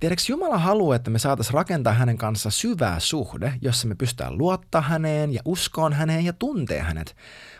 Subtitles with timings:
[0.00, 4.80] Tiedätkö, Jumala haluaa, että me saataisiin rakentaa hänen kanssa syvää suhde, jossa me pystytään luottaa
[4.80, 7.16] häneen ja uskoon häneen ja tuntee hänet.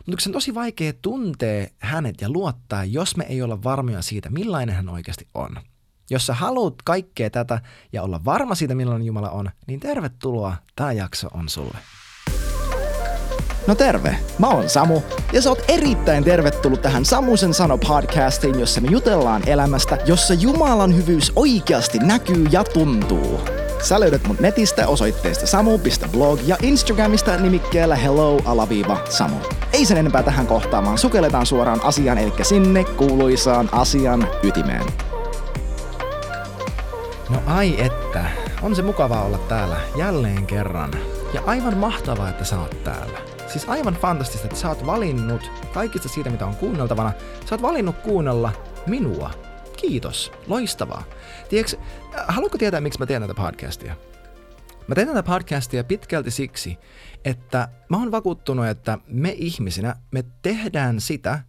[0.06, 4.30] Mutta se on tosi vaikea tuntea hänet ja luottaa, jos me ei olla varmoja siitä,
[4.30, 5.56] millainen hän oikeasti on.
[6.10, 7.60] Jos sä haluat kaikkea tätä
[7.92, 11.78] ja olla varma siitä, millainen Jumala on, niin tervetuloa, tämä jakso on sulle.
[13.66, 15.02] No terve, mä oon Samu
[15.32, 20.96] ja sä oot erittäin tervetullut tähän Samusen sano podcastiin, jossa me jutellaan elämästä, jossa Jumalan
[20.96, 23.40] hyvyys oikeasti näkyy ja tuntuu.
[23.82, 29.36] Sä löydät mut netistä osoitteesta samu.blog ja Instagramista nimikkeellä hello-samu.
[29.72, 34.86] Ei sen enempää tähän kohtaamaan, sukelletaan suoraan asiaan, eli sinne kuuluisaan asian ytimeen.
[37.28, 38.24] No ai että,
[38.62, 40.90] on se mukavaa olla täällä jälleen kerran.
[41.34, 43.35] Ja aivan mahtavaa, että sä oot täällä.
[43.56, 47.12] Siis aivan fantastista, että sä oot valinnut kaikista siitä, mitä on kuunneltavana,
[47.48, 48.52] sä oot valinnut kuunnella
[48.86, 49.30] minua.
[49.76, 50.32] Kiitos.
[50.46, 51.04] Loistavaa.
[51.48, 51.76] Tiedätkö,
[52.28, 53.96] haluatko tietää, miksi mä teen tätä podcastia?
[54.86, 56.78] Mä teen tätä podcastia pitkälti siksi,
[57.24, 61.40] että mä oon vakuuttunut, että me ihmisinä, me tehdään sitä,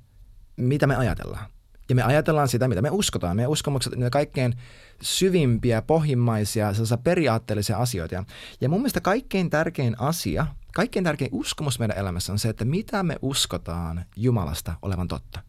[0.58, 1.46] mitä me ajatellaan.
[1.90, 3.36] Ja me ajatellaan sitä, mitä me uskotaan.
[3.36, 4.54] Meidän uskomukset on kaikkein
[5.02, 8.26] syvimpiä, pohjimmaisia, sellaisia periaatteellisia asioita.
[8.62, 10.48] Ja mun mielestä kaikkein tärkein asia,
[10.78, 15.40] kaikkein tärkein uskomus meidän elämässä on se, että mitä me uskotaan Jumalasta olevan totta.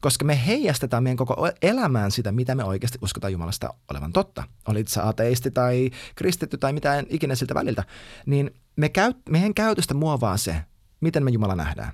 [0.00, 4.44] Koska me heijastetaan meidän koko elämään sitä, mitä me oikeasti uskotaan Jumalasta olevan totta.
[4.68, 7.84] Olit sä ateisti tai kristitty tai mitään ikinä siltä väliltä.
[8.26, 10.56] Niin me käy, meidän käytöstä muovaa se,
[11.00, 11.92] miten me Jumala nähdään.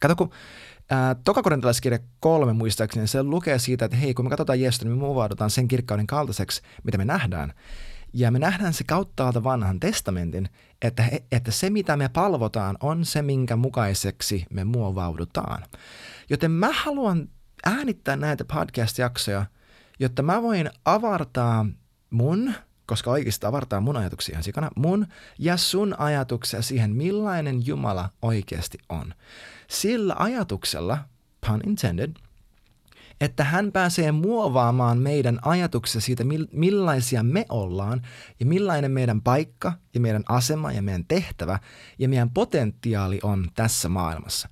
[0.00, 0.30] Kato, kun
[0.90, 5.00] Ää, tokakorintalaiskirja kolme muistaakseni, se lukee siitä, että hei, kun me katsotaan Jeesusta, niin me
[5.00, 7.52] muovaudutaan sen kirkkauden kaltaiseksi, mitä me nähdään.
[8.18, 10.48] Ja me nähdään se kautta vanhan testamentin,
[10.82, 15.62] että, että se mitä me palvotaan on se, minkä mukaiseksi me muovaudutaan.
[16.30, 17.28] Joten mä haluan
[17.66, 19.46] äänittää näitä podcast-jaksoja,
[19.98, 21.66] jotta mä voin avartaa
[22.10, 22.54] mun,
[22.86, 25.06] koska oikeasti avartaa mun ajatuksia sikana, mun
[25.38, 29.14] ja sun ajatuksia siihen, millainen Jumala oikeasti on.
[29.68, 30.98] Sillä ajatuksella,
[31.46, 32.12] pun intended,
[33.20, 38.02] että hän pääsee muovaamaan meidän ajatuksia siitä, millaisia me ollaan
[38.40, 41.58] ja millainen meidän paikka ja meidän asema ja meidän tehtävä
[41.98, 44.48] ja meidän potentiaali on tässä maailmassa.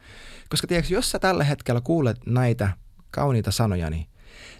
[0.48, 2.70] Koska tiedätkö, jos sä tällä hetkellä kuulet näitä
[3.10, 4.08] kauniita sanojani,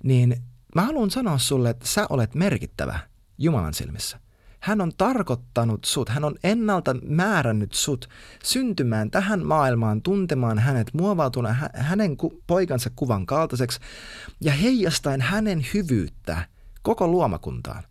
[0.03, 0.37] niin
[0.75, 2.99] mä haluan sanoa sulle, että sä olet merkittävä
[3.39, 4.24] Jumalan silmissä.
[4.65, 8.09] Hän on tarkoittanut sut, hän on ennalta määrännyt sut
[8.45, 12.17] syntymään tähän maailmaan, tuntemaan hänet, muovautuna hänen
[12.47, 13.81] poikansa kuvan kaltaiseksi
[14.41, 16.47] ja heijastaen hänen hyvyyttä
[16.83, 17.83] koko luomakuntaan.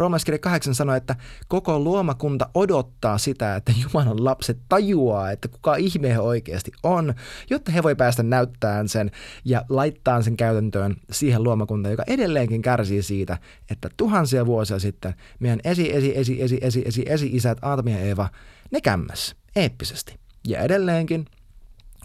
[0.00, 1.16] Roomalaiskirja 8 sanoi, että
[1.48, 7.14] koko luomakunta odottaa sitä, että Jumalan lapset tajuaa, että kuka ihme he oikeasti on,
[7.50, 9.10] jotta he voi päästä näyttämään sen
[9.44, 13.38] ja laittaa sen käytäntöön siihen luomakuntaan, joka edelleenkin kärsii siitä,
[13.70, 17.98] että tuhansia vuosia sitten meidän esi, esi, esi, esi, esi, esi, esi isät Aatami ja
[17.98, 18.28] Eeva,
[18.70, 20.16] ne kämmäs eeppisesti.
[20.48, 21.24] Ja edelleenkin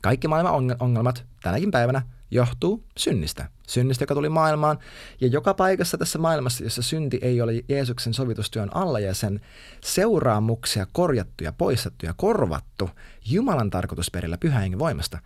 [0.02, 3.50] kaikki maailman ongelmat tänäkin päivänä johtuu synnistä.
[3.68, 4.80] Synnistä, joka tuli maailmaan.
[5.22, 9.41] Ja joka paikassa tässä maailmassa, jossa synti ei ole Jeesuksen sovitustyön alla ja sen
[9.84, 12.90] seuraamuksia korjattu ja poistettu ja korvattu
[13.25, 15.19] Jumalan tarkoitusperillä pyhä voimasta.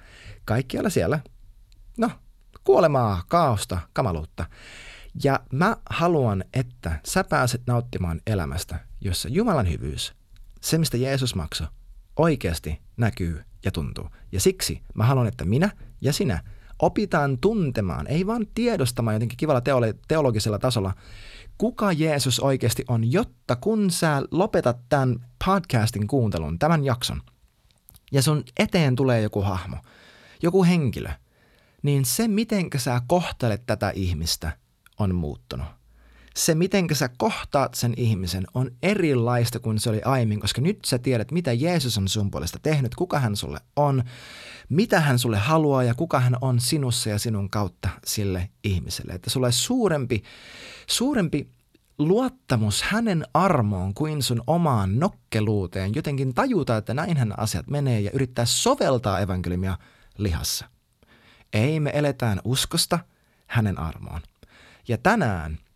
[0.46, 1.20] Kaikkialla siellä,
[1.98, 2.12] no,
[2.64, 4.46] kuolemaa, kaaosta, kamaluutta.
[5.24, 10.14] Ja mä haluan, että sä pääset nauttimaan elämästä, jossa Jumalan hyvyys,
[10.62, 11.68] se mistä Jeesus maksoi,
[12.16, 14.10] oikeasti näkyy ja tuntuu.
[14.32, 15.70] Ja siksi mä haluan, että minä
[16.02, 16.44] ja sinä–
[16.80, 19.62] opitaan tuntemaan, ei vaan tiedostamaan jotenkin kivalla
[20.08, 20.94] teologisella tasolla,
[21.58, 27.22] kuka Jeesus oikeasti on, jotta kun sä lopetat tämän podcastin kuuntelun, tämän jakson,
[28.12, 29.78] ja sun eteen tulee joku hahmo,
[30.44, 31.10] joku henkilö,
[31.84, 34.52] niin se, miten sä kohtelet tätä ihmistä,
[35.00, 35.68] on muuttunut.
[36.36, 40.98] Se, miten sä kohtaat sen ihmisen, on erilaista kuin se oli aiemmin, koska nyt sä
[41.00, 44.04] tiedät, mitä Jeesus on sun puolesta tehnyt, kuka hän sulle on,
[44.70, 49.14] mitä hän sulle haluaa ja kuka hän on sinussa ja sinun kautta sille ihmiselle.
[49.14, 50.24] Että sulle suurempi,
[50.88, 51.50] suurempi
[52.00, 58.46] luottamus hänen armoon kuin sun omaan nokkeluuteen, jotenkin tajuta, että näinhän asiat menee ja yrittää
[58.46, 59.78] soveltaa evankeliumia
[60.18, 60.66] lihassa.
[61.54, 63.00] Ei me eletään uskosta
[63.48, 64.22] hänen armoon.
[64.88, 65.58] Ja tänään–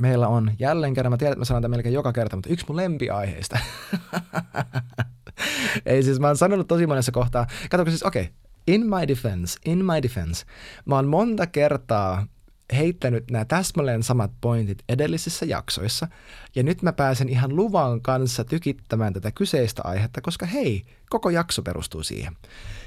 [0.00, 2.66] meillä on jälleen kerran, mä tiedän, että mä sanon tämän melkein joka kerta, mutta yksi
[2.68, 3.58] mun lempiaiheista.
[5.86, 7.46] Ei siis, mä oon sanonut tosi monessa kohtaa.
[7.70, 8.34] Katsoko siis, okei, okay,
[8.66, 10.44] in my defense, in my defense,
[10.84, 12.26] mä oon monta kertaa
[12.72, 16.08] heittänyt nämä täsmälleen samat pointit edellisissä jaksoissa,
[16.54, 21.62] ja nyt mä pääsen ihan luvan kanssa tykittämään tätä kyseistä aihetta, koska hei, koko jakso
[21.62, 22.36] perustuu siihen.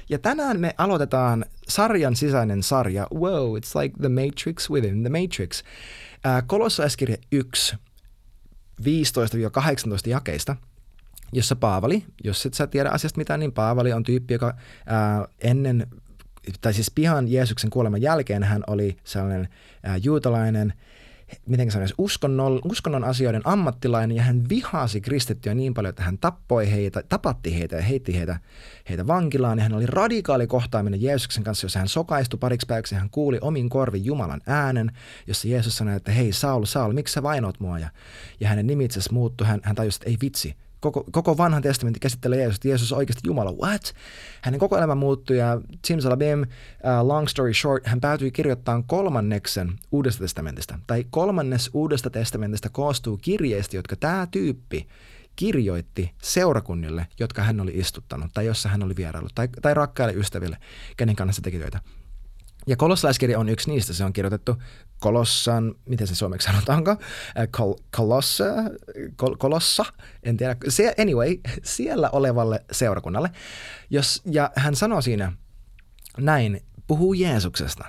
[0.08, 5.62] Ja tänään me aloitetaan sarjan sisäinen sarja, wow, it's like the Matrix within the Matrix.
[6.46, 7.76] Kolossaiskirje 1,
[8.82, 8.84] 15-18
[10.06, 10.56] jakeista,
[11.32, 14.54] jossa Paavali, jos et sä tiedä asiasta mitään, niin Paavali on tyyppi, joka
[14.86, 15.86] ää, ennen,
[16.60, 19.48] tai siis pihan Jeesuksen kuoleman jälkeen hän oli sellainen
[19.82, 20.74] ää, juutalainen
[21.46, 26.70] miten sanoisi, uskonnon, uskonnon asioiden ammattilainen ja hän vihasi kristittyjä niin paljon, että hän tappoi
[26.70, 28.40] heitä, tapatti heitä ja heitti heitä,
[28.88, 29.58] heitä vankilaan.
[29.58, 33.68] Ja hän oli radikaali kohtaaminen Jeesuksen kanssa, jossa hän sokaistui pariksi päiväksi hän kuuli omin
[33.68, 34.92] korvin Jumalan äänen,
[35.26, 37.78] jossa Jeesus sanoi, että hei Saul, Saul, miksi sä vainoat mua?
[37.78, 37.88] Ja,
[38.40, 42.00] ja hänen nimi itse muuttui, hän, hän tajusi, että ei vitsi, koko, koko vanhan testamentin
[42.00, 43.52] käsittelee Jeesus, että Jeesus on oikeasti Jumala.
[43.52, 43.94] What?
[44.42, 50.24] Hänen koko elämä muuttui ja Simsalabim, uh, long story short, hän päätyi kirjoittamaan kolmanneksen Uudesta
[50.24, 50.78] testamentista.
[50.86, 54.88] Tai kolmannes Uudesta testamentista koostuu kirjeistä, jotka tämä tyyppi
[55.36, 60.56] kirjoitti seurakunnille, jotka hän oli istuttanut tai jossa hän oli vieraillut tai, tai rakkaille ystäville,
[60.96, 61.80] kenen kanssa teki töitä.
[62.66, 63.92] Ja kolossalaiskirja on yksi niistä.
[63.92, 64.56] Se on kirjoitettu
[65.00, 66.90] Kolossan, miten se suomeksi sanotaanko?
[66.90, 66.96] Äh,
[67.50, 68.44] kol, kolossa,
[69.16, 69.84] kol, kolossa,
[70.22, 70.56] en tiedä.
[70.68, 73.30] Se, anyway, siellä olevalle seurakunnalle.
[73.90, 75.32] Jos, ja hän sanoo siinä
[76.18, 77.84] näin, puhuu Jeesuksesta,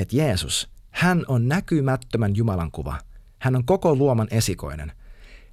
[0.00, 2.98] että Jeesus, hän on näkymättömän Jumalan kuva.
[3.38, 4.92] Hän on koko luoman esikoinen.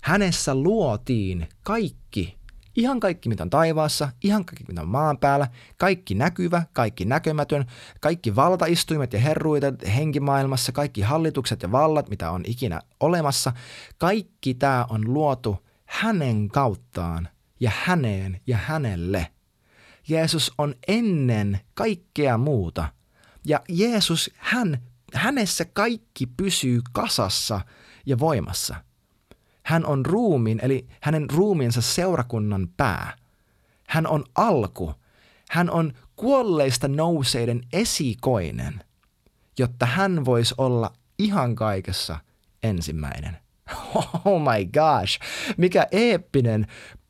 [0.02, 2.38] Hänessä luotiin kaikki
[2.76, 5.48] Ihan kaikki, mitä on taivaassa, ihan kaikki, mitä on maan päällä,
[5.78, 7.66] kaikki näkyvä, kaikki näkemätön,
[8.02, 13.54] kaikki valtaistuimet ja herruitet henkimaailmassa, kaikki hallitukset ja vallat, mitä on ikinä olemassa,
[13.98, 17.28] kaikki tämä on luotu hänen kauttaan
[17.60, 19.28] ja häneen ja hänelle.
[20.08, 22.88] Jeesus on ennen kaikkea muuta.
[23.46, 24.78] Ja Jeesus, hän,
[25.14, 27.62] hänessä kaikki pysyy kasassa
[28.06, 28.76] ja voimassa–
[29.64, 33.14] hän on ruumiin, eli hänen ruumiinsa seurakunnan pää.
[33.88, 34.94] Hän on alku.
[35.50, 38.84] Hän on kuolleista nouseiden esikoinen,
[39.60, 42.20] jotta hän voisi olla ihan kaikessa
[42.64, 43.38] ensimmäinen.
[44.26, 45.20] Oh my gosh,
[45.58, 46.68] mikä eeppinen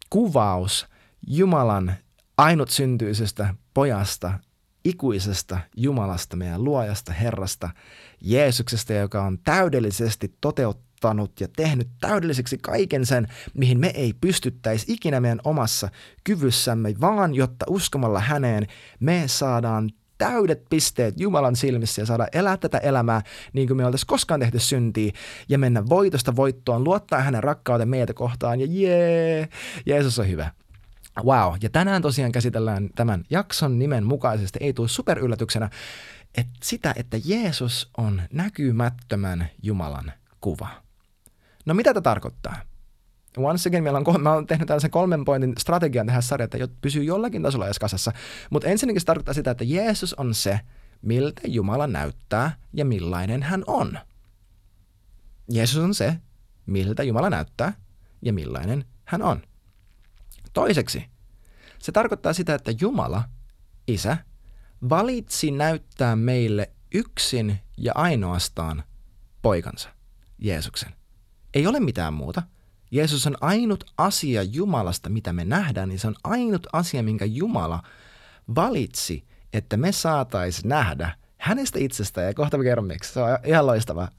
[0.10, 0.88] kuvaus
[1.28, 1.94] Jumalan
[2.38, 4.40] ainutsyntyisestä pojasta,
[4.86, 7.70] ikuisesta Jumalasta, meidän luojasta Herrasta,
[8.22, 14.94] Jeesuksesta, joka on täydellisesti toteuttanut ottanut ja tehnyt täydelliseksi kaiken sen, mihin me ei pystyttäisi
[14.94, 15.90] ikinä meidän omassa
[16.24, 18.68] kyvyssämme, vaan jotta uskomalla häneen
[19.00, 23.22] me saadaan täydet pisteet Jumalan silmissä ja saada elää tätä elämää
[23.54, 25.12] niin kuin me oltaisiin koskaan tehty syntiä
[25.50, 29.50] ja mennä voitosta voittoon, luottaa hänen rakkauteen meitä kohtaan ja jee,
[29.86, 30.52] Jeesus on hyvä.
[31.24, 35.70] Wow, ja tänään tosiaan käsitellään tämän jakson nimen mukaisesti, ei tule superyllätyksenä,
[36.38, 40.14] että sitä, että Jeesus on näkymättömän Jumalan
[40.44, 40.84] kuva.
[41.66, 42.56] No mitä tämä tarkoittaa?
[43.38, 47.04] Once again, meillä on, mä olen tehnyt tällaisen kolmen pointin strategian tähän sarjaan, että pysyy
[47.04, 48.12] jollakin tasolla edes kasassa.
[48.50, 50.60] Mutta ensinnäkin se tarkoittaa sitä, että Jeesus on se,
[51.02, 54.00] miltä Jumala näyttää ja millainen hän on.
[55.52, 56.18] Jeesus on se,
[56.66, 57.74] miltä Jumala näyttää
[58.22, 59.42] ja millainen hän on.
[60.54, 61.06] Toiseksi,
[61.80, 63.24] se tarkoittaa sitä, että Jumala,
[63.88, 64.18] Isä,
[64.90, 68.84] valitsi näyttää meille yksin ja ainoastaan
[69.42, 69.90] poikansa,
[70.38, 71.03] Jeesuksen.
[71.54, 72.44] Ei ole mitään muuta.
[72.92, 77.84] Jeesus on ainut asia Jumalasta, mitä me nähdään, niin se on ainut asia, minkä Jumala
[78.56, 79.24] valitsi,
[79.54, 84.10] että me saatais nähdä hänestä itsestään, ja kohta mä kerron miksi, se on ihan loistavaa.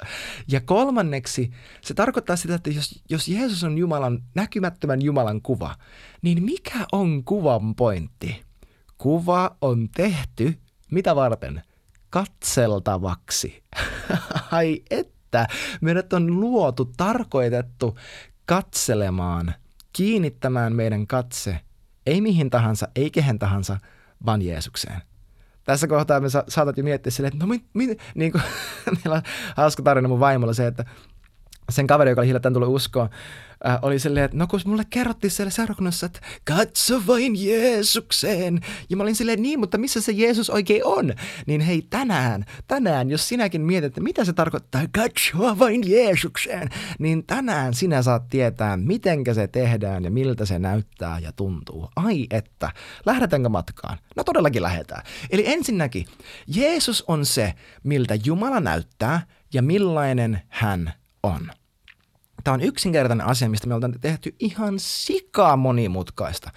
[0.49, 1.51] Ja kolmanneksi,
[1.81, 5.75] se tarkoittaa sitä, että jos, jos Jeesus on Jumalan, näkymättömän Jumalan kuva,
[6.23, 8.43] niin mikä on kuvan pointti?
[8.99, 10.59] Kuva on tehty,
[10.91, 11.63] mitä varten?
[12.11, 13.63] Katseltavaksi.
[14.51, 17.99] Ai et että meidät on luotu, tarkoitettu
[18.47, 19.55] katselemaan,
[19.93, 21.61] kiinnittämään meidän katse,
[22.07, 23.79] ei mihin tahansa, ei kehen tahansa,
[24.27, 25.03] vaan Jeesukseen.
[25.65, 28.43] Tässä kohtaa me sa- saatat jo miettiä silleen, että no mit, mit, niin kuin,
[29.05, 29.23] meillä on
[29.57, 30.85] hauska tarina mun vaimolla se, että
[31.71, 33.09] sen kaveri, joka oli hiljattain tullut uskoon,
[33.67, 38.61] äh, oli silleen, että no kun mulle kerrottiin siellä seurakunnassa, että katso vain Jeesukseen.
[38.91, 41.13] Ja mä olin silleen, niin, mutta missä se Jeesus oikein on?
[41.47, 46.69] Niin hei, tänään, tänään, jos sinäkin mietit, että mitä se tarkoittaa, katso vain Jeesukseen,
[46.99, 51.89] niin tänään sinä saat tietää, mitenkä se tehdään ja miltä se näyttää ja tuntuu.
[51.97, 52.73] Ai että,
[53.07, 53.99] lähdetäänkö matkaan?
[54.17, 55.03] No todellakin lähdetään.
[55.31, 56.07] Eli ensinnäkin,
[56.47, 60.93] Jeesus on se, miltä Jumala näyttää ja millainen hän
[61.25, 61.51] on.
[62.45, 66.51] Tämä on yksinkertainen asia, mistä me ollaan tehty ihan sikaa monimutkaista.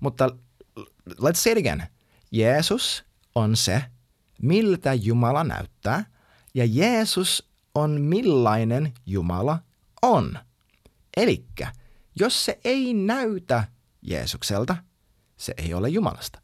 [0.00, 0.30] Mutta
[1.10, 1.82] let's say it again.
[2.30, 3.84] Jeesus on se,
[4.42, 6.04] miltä Jumala näyttää,
[6.54, 9.58] ja Jeesus on millainen Jumala
[10.02, 10.38] on.
[11.16, 11.72] Elikkä,
[12.20, 13.64] jos se ei näytä
[14.02, 14.76] Jeesukselta,
[15.36, 16.42] se ei ole Jumalasta.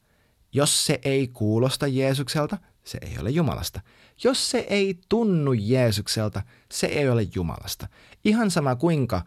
[0.53, 3.81] Jos se ei kuulosta Jeesukselta, se ei ole Jumalasta.
[4.25, 7.89] Jos se ei tunnu Jeesukselta, se ei ole Jumalasta.
[8.25, 9.23] Ihan sama kuinka,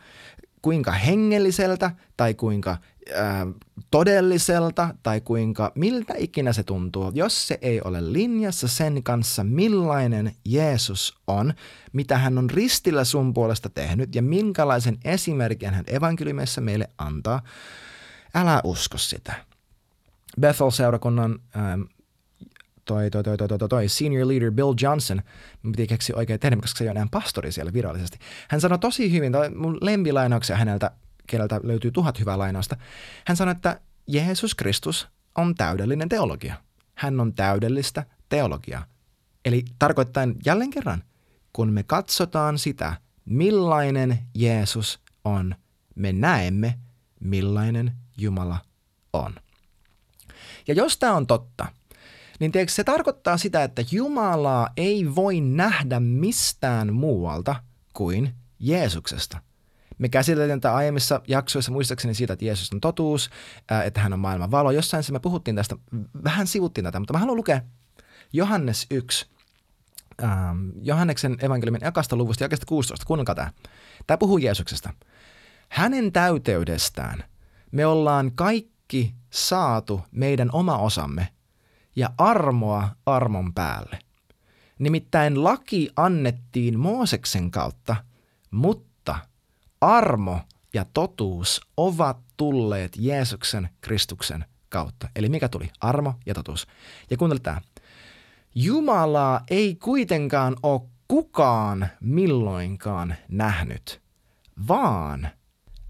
[0.62, 2.78] kuinka hengelliseltä tai kuinka
[3.16, 3.48] ää,
[3.92, 10.36] todelliselta tai kuinka miltä ikinä se tuntuu, jos se ei ole linjassa sen kanssa, millainen
[10.46, 11.54] Jeesus on,
[11.94, 17.42] mitä hän on ristillä sun puolesta tehnyt ja minkälaisen esimerkin hän evankeliumissa meille antaa,
[18.36, 19.34] älä usko sitä.
[20.42, 21.82] Bethel-seurakunnan ähm,
[22.86, 25.22] toi, toi, toi, toi, toi, toi, senior leader Bill Johnson,
[25.64, 28.18] mun piti keksiä oikein termi, koska se ei ole enää pastori siellä virallisesti.
[28.50, 30.92] Hän sanoi tosi hyvin, toi mun lempilainauksia häneltä,
[31.28, 32.78] keneltä löytyy tuhat hyvää lainausta.
[33.28, 36.56] Hän sanoi, että Jeesus Kristus on täydellinen teologia.
[36.96, 38.86] Hän on täydellistä teologiaa.
[39.46, 41.04] Eli tarkoittain jälleen kerran,
[41.54, 42.94] kun me katsotaan sitä,
[43.26, 45.56] millainen Jeesus on,
[45.96, 46.80] me näemme,
[47.20, 48.58] millainen Jumala
[49.14, 49.36] on.
[50.68, 51.66] Ja jos tämä on totta,
[52.42, 57.56] niin tiedätkö, se tarkoittaa sitä, että Jumalaa ei voi nähdä mistään muualta
[57.94, 59.38] kuin Jeesuksesta.
[59.98, 63.30] Me käsiteltiin tätä aiemmissa jaksoissa muistaakseni siitä, että Jeesus on totuus,
[63.86, 64.72] että hän on maailman valo.
[64.72, 65.76] Jossain se me puhuttiin tästä,
[66.24, 67.62] vähän sivuttiin tätä, mutta mä haluan lukea
[68.34, 69.26] Johannes 1,
[70.24, 73.06] ähm, Johanneksen evankeliumin ekasta luvusta, jakesta 16.
[73.06, 73.52] Kuunnelkaa tämä.
[74.08, 74.94] Tämä puhuu Jeesuksesta.
[75.70, 77.24] Hänen täyteydestään
[77.72, 81.28] me ollaan kaikki saatu meidän oma osamme
[81.96, 84.00] ja armoa armon päälle.
[84.80, 87.96] Nimittäin laki annettiin Mooseksen kautta,
[88.52, 89.16] mutta
[89.82, 90.40] armo
[90.74, 95.10] ja totuus ovat tulleet Jeesuksen Kristuksen kautta.
[95.16, 95.70] Eli mikä tuli?
[95.82, 96.68] Armo ja totuus.
[97.10, 97.62] Ja kuuntele tämä.
[98.56, 104.02] Jumalaa ei kuitenkaan ole kukaan milloinkaan nähnyt,
[104.68, 105.30] vaan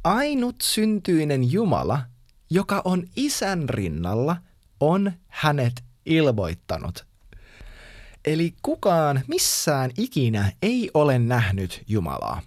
[0.04, 2.02] ainut syntyinen Jumala,
[2.50, 4.38] joka on isän rinnalla,
[4.80, 7.06] on hänet ilmoittanut.
[8.26, 12.42] Eli kukaan missään ikinä ei ole nähnyt Jumalaa.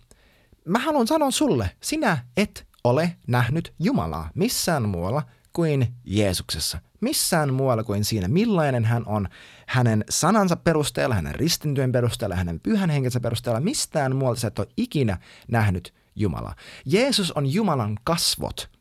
[0.65, 6.79] Mä haluan sanoa sulle, sinä et ole nähnyt Jumalaa missään muualla kuin Jeesuksessa.
[7.01, 9.29] Missään muualla kuin siinä, millainen hän on
[9.67, 13.61] hänen sanansa perusteella, hänen ristintyön perusteella, hänen pyhän henkensä perusteella.
[13.61, 15.19] Mistään muualta sä et ole ikinä
[15.49, 16.55] nähnyt Jumalaa.
[16.85, 18.69] Jeesus on Jumalan kasvot–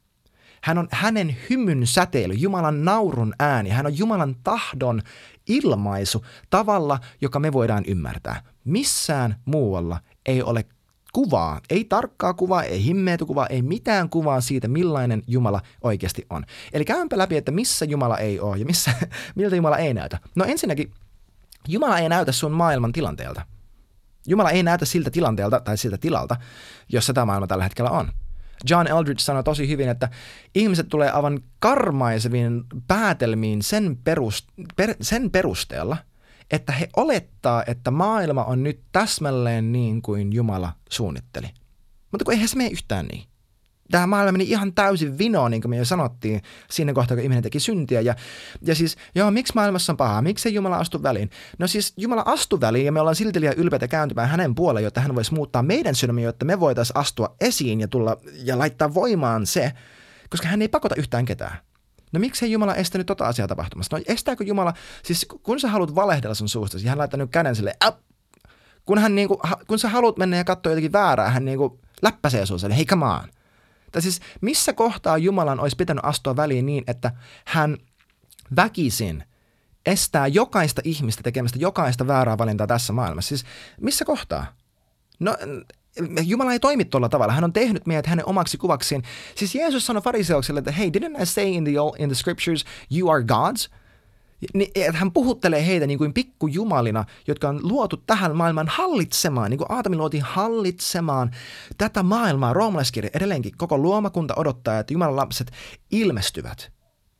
[0.63, 3.69] hän on hänen hymyn säteily, Jumalan naurun ääni.
[3.69, 5.01] Hän on Jumalan tahdon
[5.47, 8.41] ilmaisu tavalla, joka me voidaan ymmärtää.
[8.65, 10.65] Missään muualla ei ole
[11.13, 16.45] kuvaa, ei tarkkaa kuvaa, ei himmeetä kuvaa, ei mitään kuvaa siitä, millainen Jumala oikeasti on.
[16.73, 18.91] Eli käympä läpi, että missä Jumala ei ole ja missä,
[19.35, 20.19] miltä Jumala ei näytä.
[20.35, 20.91] No ensinnäkin,
[21.67, 23.41] Jumala ei näytä sun maailman tilanteelta.
[24.27, 26.35] Jumala ei näytä siltä tilanteelta tai siltä tilalta,
[26.89, 28.11] jossa tämä maailma tällä hetkellä on.
[28.69, 30.09] John Eldridge sanoi tosi hyvin, että
[30.55, 35.97] ihmiset tulee aivan karmaiseviin päätelmiin sen, perust, per, sen perusteella,
[36.51, 41.47] että he olettaa, että maailma on nyt täsmälleen niin kuin Jumala suunnitteli.
[42.11, 43.23] Mutta kun eihän se mene yhtään niin
[43.91, 47.43] tämä maailma meni ihan täysin vinoon, niin kuin me jo sanottiin siinä kohtaa, kun ihminen
[47.43, 48.01] teki syntiä.
[48.01, 48.15] Ja,
[48.61, 50.21] ja siis, joo, miksi maailmassa on pahaa?
[50.21, 51.29] Miksi Jumala astu väliin?
[51.59, 55.01] No siis Jumala astu väliin ja me ollaan silti liian ylpeitä kääntymään hänen puoleen, jotta
[55.01, 59.45] hän voisi muuttaa meidän sydämiä, jotta me voitaisiin astua esiin ja tulla ja laittaa voimaan
[59.45, 59.71] se,
[60.29, 61.57] koska hän ei pakota yhtään ketään.
[62.11, 63.97] No miksi ei Jumala estänyt tota asiaa tapahtumasta?
[63.97, 64.73] No estääkö Jumala,
[65.03, 67.75] siis kun sä haluat valehdella sun suusta, niin hän laittaa nyt käden sille,
[68.85, 72.71] kun, hän niinku, kun sä haluat mennä ja katsoa jotenkin väärää, hän niinku läppäsee sun
[72.71, 73.23] hei come on.
[73.93, 77.11] Tai siis missä kohtaa Jumalan olisi pitänyt astua väliin niin, että
[77.45, 77.77] hän
[78.55, 79.23] väkisin
[79.85, 83.29] estää jokaista ihmistä tekemästä jokaista väärää valintaa tässä maailmassa.
[83.29, 83.45] Siis
[83.81, 84.45] missä kohtaa?
[85.19, 85.37] No
[86.23, 87.33] Jumala ei toimi tuolla tavalla.
[87.33, 89.03] Hän on tehnyt meidät hänen omaksi kuvaksiin.
[89.35, 93.09] Siis Jeesus sanoi fariseukselle, että hei, didn't I say in the, in the scriptures, you
[93.09, 93.69] are gods?
[94.53, 99.57] Niin, että hän puhuttelee heitä niin kuin pikkujumalina, jotka on luotu tähän maailmaan hallitsemaan, niin
[99.57, 101.31] kuin Aatami luotiin hallitsemaan
[101.77, 102.53] tätä maailmaa.
[102.53, 105.51] Roomalaiskirja edelleenkin koko luomakunta odottaa, että Jumalan lapset
[105.91, 106.71] ilmestyvät.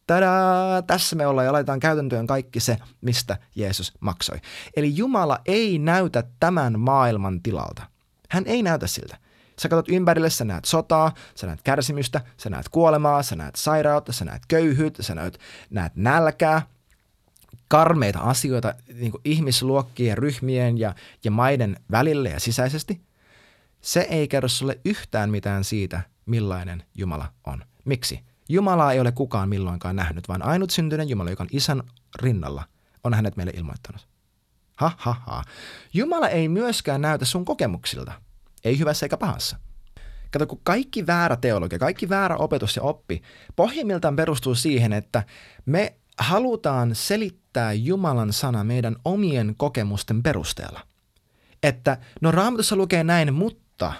[0.08, 4.38] Tadaa, tässä me ollaan ja laitetaan käytäntöön kaikki se, mistä Jeesus maksoi.
[4.76, 7.84] Eli Jumala ei näytä tämän maailman tilalta.
[8.30, 9.18] Hän ei näytä siltä.
[9.60, 14.12] Sä katsot ympärille, sä näet sotaa, sä näet kärsimystä, sä näet kuolemaa, sä näet sairautta,
[14.12, 15.40] sä näet köyhyyttä, sä näet,
[15.70, 16.62] näet nälkää,
[17.68, 23.02] karmeita asioita niin ihmisluokkien, ryhmien ja, ja maiden välille ja sisäisesti,
[23.82, 27.66] se ei kerro sulle yhtään mitään siitä, millainen Jumala on.
[27.86, 28.20] Miksi?
[28.50, 31.84] Jumalaa ei ole kukaan milloinkaan nähnyt, vaan ainut syntyinen Jumala, joka on isän
[32.22, 32.64] rinnalla,
[33.04, 34.08] on hänet meille ilmoittanut.
[34.78, 35.44] Ha, ha, ha.
[35.94, 38.12] Jumala ei myöskään näytä sun kokemuksilta,
[38.64, 39.58] ei hyvässä eikä pahassa.
[40.32, 43.22] Kato, kun kaikki väärä teologia, kaikki väärä opetus ja oppi
[43.56, 45.24] pohjimmiltaan perustuu siihen, että
[45.66, 50.80] me halutaan selittää Jumalan sana meidän omien kokemusten perusteella.
[51.64, 53.94] Että no raamatussa lukee näin, mutta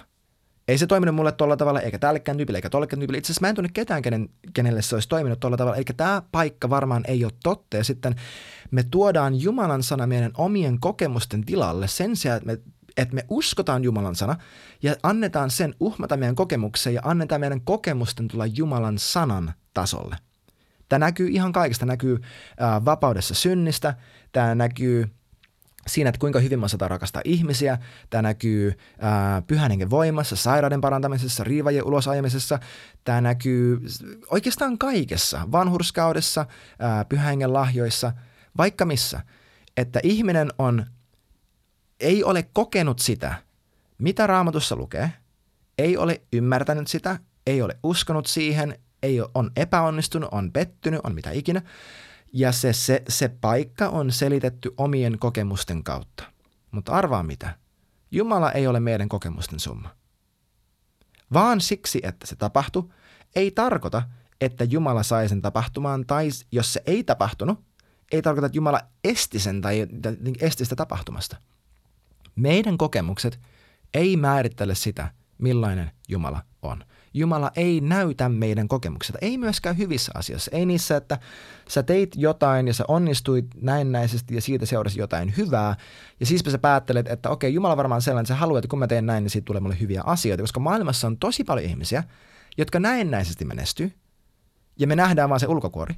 [0.68, 3.18] ei se toiminut mulle tuolla tavalla, eikä tällekään tyypille, eikä tollekään tyypille.
[3.18, 6.22] Itse asiassa mä en tunne ketään, kenen, kenelle se olisi toiminut tuolla tavalla, eikä tämä
[6.32, 7.76] paikka varmaan ei ole totta.
[7.76, 8.16] Ja sitten
[8.70, 12.58] me tuodaan Jumalan sana meidän omien kokemusten tilalle sen sijaan, että me,
[12.96, 14.36] että me uskotaan Jumalan sana
[14.82, 20.16] ja annetaan sen uhmata meidän kokemukseen ja annetaan meidän kokemusten tulla Jumalan sanan tasolle.
[20.88, 21.86] Tämä näkyy ihan kaikesta.
[21.86, 23.94] Näkyy äh, vapaudessa synnistä,
[24.32, 25.10] tämä näkyy
[25.86, 27.78] siinä, että kuinka hyvin me osataan rakastaa ihmisiä.
[28.10, 32.58] Tämä näkyy ää, pyhän hengen voimassa, sairauden parantamisessa, riivajien ulosajamisessa.
[33.04, 33.80] Tämä näkyy
[34.30, 36.46] oikeastaan kaikessa, vanhurskaudessa,
[36.78, 38.12] ää, pyhän hengen lahjoissa,
[38.56, 39.20] vaikka missä.
[39.76, 40.86] Että ihminen on,
[42.00, 43.34] ei ole kokenut sitä,
[43.98, 45.12] mitä raamatussa lukee,
[45.78, 51.14] ei ole ymmärtänyt sitä, ei ole uskonut siihen, ei ole, on epäonnistunut, on pettynyt, on
[51.14, 51.62] mitä ikinä–
[52.34, 56.24] ja se, se, se paikka on selitetty omien kokemusten kautta.
[56.70, 57.58] Mutta arvaa mitä?
[58.10, 59.88] Jumala ei ole meidän kokemusten summa.
[61.32, 62.88] Vaan siksi, että se tapahtui,
[63.36, 64.02] ei tarkoita,
[64.40, 67.64] että Jumala sai sen tapahtumaan, tai jos se ei tapahtunut,
[68.12, 69.86] ei tarkoita, että Jumala esti sen tai
[70.40, 71.36] esti sitä tapahtumasta.
[72.36, 73.40] Meidän kokemukset
[73.94, 76.84] ei määrittele sitä, millainen Jumala on.
[77.14, 79.16] Jumala ei näytä meidän kokemuksia.
[79.20, 80.50] Ei myöskään hyvissä asioissa.
[80.54, 81.18] Ei niissä, että
[81.68, 85.76] sä teit jotain ja sä onnistuit näennäisesti ja siitä seurasi jotain hyvää.
[86.20, 88.86] Ja siispä sä päättelet, että okei, Jumala varmaan sellainen, että sä haluat, että kun mä
[88.86, 90.42] teen näin, niin siitä tulee mulle hyviä asioita.
[90.42, 92.04] Koska maailmassa on tosi paljon ihmisiä,
[92.58, 93.92] jotka näennäisesti menestyy.
[94.78, 95.94] Ja me nähdään vaan se ulkokuori.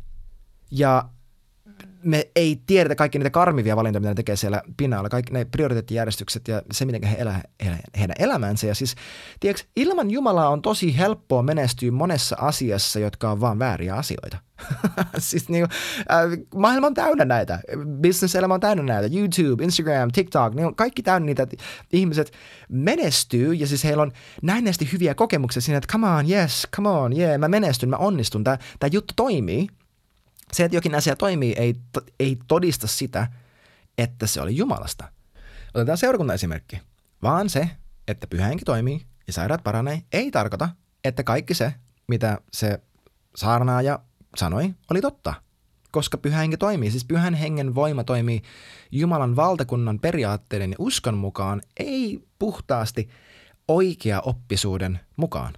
[0.71, 1.09] Ja
[2.07, 6.49] me ei tiedetä kaikki niitä karmivia valintoja, mitä ne tekee siellä pinnalla, kaikki ne prioriteettijärjestykset
[6.49, 7.43] ja se, miten he elää
[7.99, 8.67] heidän elämänsä.
[8.67, 8.95] Ja siis,
[9.41, 14.39] tiedätkö, ilman Jumalaa on tosi helppoa menestyä monessa asiassa, jotka on vaan vääriä asioita.
[15.19, 17.61] siis niin, äh, maailma on täynnä näitä.
[18.03, 19.17] Business-elämä on täynnä näitä.
[19.17, 21.57] YouTube, Instagram, TikTok, ne on kaikki täynnä niitä, että
[21.93, 22.33] ihmiset
[22.69, 27.19] menestyy ja siis heillä on näennäisesti hyviä kokemuksia siinä, että come on, yes, come on,
[27.19, 28.59] yeah, mä menestyn, mä onnistun, tämä
[28.93, 29.67] juttu toimii–
[30.53, 31.75] se, että jokin asia toimii, ei,
[32.21, 33.27] ei todista sitä,
[33.99, 35.13] että se oli Jumalasta.
[35.75, 36.81] Otetaan seurakuntaesimerkki.
[37.23, 37.71] Vaan se,
[38.09, 40.69] että pyhä henki toimii ja sairaat paranee, ei tarkoita,
[41.05, 41.75] että kaikki se,
[42.09, 42.81] mitä se
[43.37, 43.99] saarnaaja
[44.37, 45.35] sanoi, oli totta.
[45.91, 48.43] Koska pyhä henki toimii, siis pyhän hengen voima toimii
[48.93, 53.09] Jumalan valtakunnan periaatteiden ja uskon mukaan, ei puhtaasti
[53.69, 55.53] oikea oppisuuden mukaan.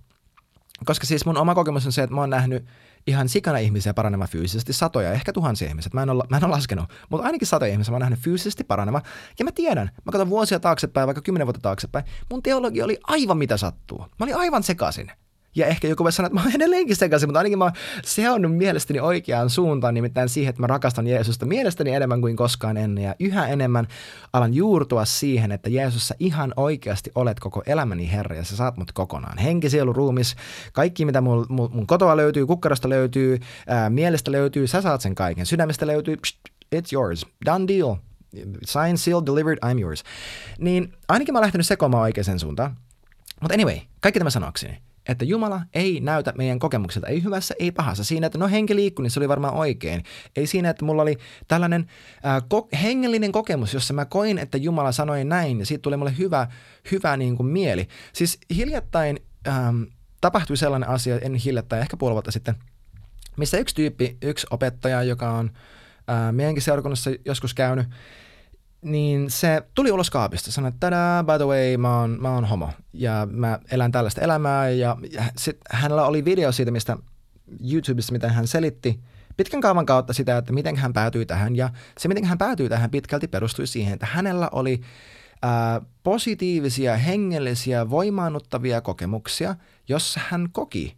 [0.85, 2.67] Koska siis mun oma kokemus on se, että mä oon nähnyt
[3.07, 5.91] ihan sikana ihmisiä paranema fyysisesti, satoja, ehkä tuhansia ihmisiä.
[5.95, 8.65] Mä en ole, mä en ole laskenut, mutta ainakin satoja ihmisiä mä oon nähnyt fyysisesti
[8.65, 9.03] paranema.
[9.39, 13.39] Ja mä tiedän, mä katson vuosia taaksepäin, vaikka kymmenen vuotta taaksepäin, mun teologia oli aivan
[13.39, 13.99] mitä sattuu.
[13.99, 15.13] Mä olin aivan sekaisin.
[15.59, 17.73] Ja ehkä joku voi sanoa, että mä oon edelleenkin sekaisin, mutta ainakin mä oon
[18.05, 23.05] seonnut mielestäni oikeaan suuntaan, nimittäin siihen, että mä rakastan Jeesusta mielestäni enemmän kuin koskaan ennen.
[23.05, 23.87] Ja yhä enemmän
[24.33, 28.93] alan juurtua siihen, että Jeesussa ihan oikeasti olet koko elämäni Herra ja sä saat mut
[28.93, 29.39] kokonaan.
[29.39, 30.37] Henki, sielu, ruumis,
[30.73, 35.15] kaikki mitä mun, mun, mun kotoa löytyy, kukkarosta löytyy, ää, mielestä löytyy, sä saat sen
[35.15, 35.47] kaiken.
[35.47, 36.39] Sydämestä löytyy, pst,
[36.75, 37.27] it's yours.
[37.47, 37.97] Done deal.
[38.65, 40.05] Sign, seal, delivered, I'm yours.
[40.59, 42.77] Niin ainakin mä oon lähtenyt sekoamaan oikeaan suuntaan.
[43.41, 48.05] Mutta anyway, kaikki tämä sanokseni että Jumala ei näytä meidän kokemukselta, ei hyvässä, ei pahassa.
[48.05, 50.05] Siinä, että no henki liikkui, niin se oli varmaan oikein.
[50.37, 51.19] Ei siinä, että mulla oli
[51.49, 51.87] tällainen
[52.27, 56.19] äh, ko- hengellinen kokemus, jossa mä koin, että Jumala sanoi näin, ja siitä tuli mulle
[56.19, 56.47] hyvä,
[56.91, 57.89] hyvä niin kuin mieli.
[58.13, 59.19] Siis hiljattain
[59.49, 59.83] ähm,
[60.21, 62.55] tapahtui sellainen asia, en hiljattain, ehkä puoli vuotta sitten,
[63.37, 65.51] missä yksi tyyppi, yksi opettaja, joka on
[66.11, 67.87] äh, meidänkin seurakunnassa joskus käynyt,
[68.83, 72.45] niin se tuli ulos kaapista, sanoi, että tada, by the way, mä oon, mä oon
[72.45, 74.71] homo ja mä elän tällaista elämää.
[74.71, 74.97] Ja,
[75.37, 76.97] sit hänellä oli video siitä, mistä
[77.73, 79.01] YouTubessa, mitä hän selitti
[79.37, 81.57] pitkän kaavan kautta sitä, että miten hän päätyi tähän.
[81.57, 84.81] Ja se, miten hän päätyi tähän pitkälti perustui siihen, että hänellä oli
[85.43, 89.55] ää, positiivisia, hengellisiä, voimaannuttavia kokemuksia,
[89.89, 90.97] jossa hän koki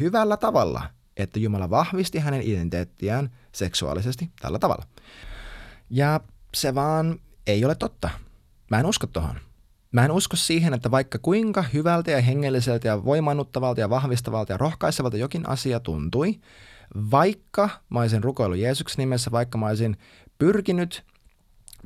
[0.00, 0.82] hyvällä tavalla,
[1.16, 4.84] että Jumala vahvisti hänen identiteettiään seksuaalisesti tällä tavalla.
[5.90, 6.20] Ja
[6.56, 8.10] se vaan ei ole totta.
[8.70, 9.40] Mä en usko tohon.
[9.92, 14.56] Mä en usko siihen, että vaikka kuinka hyvältä ja hengelliseltä ja voimannuttavalta ja vahvistavalta ja
[14.56, 16.40] rohkaisevalta jokin asia tuntui,
[17.10, 19.96] vaikka mä olisin rukoillut Jeesuksen nimessä, vaikka mä olisin
[20.38, 21.04] pyrkinyt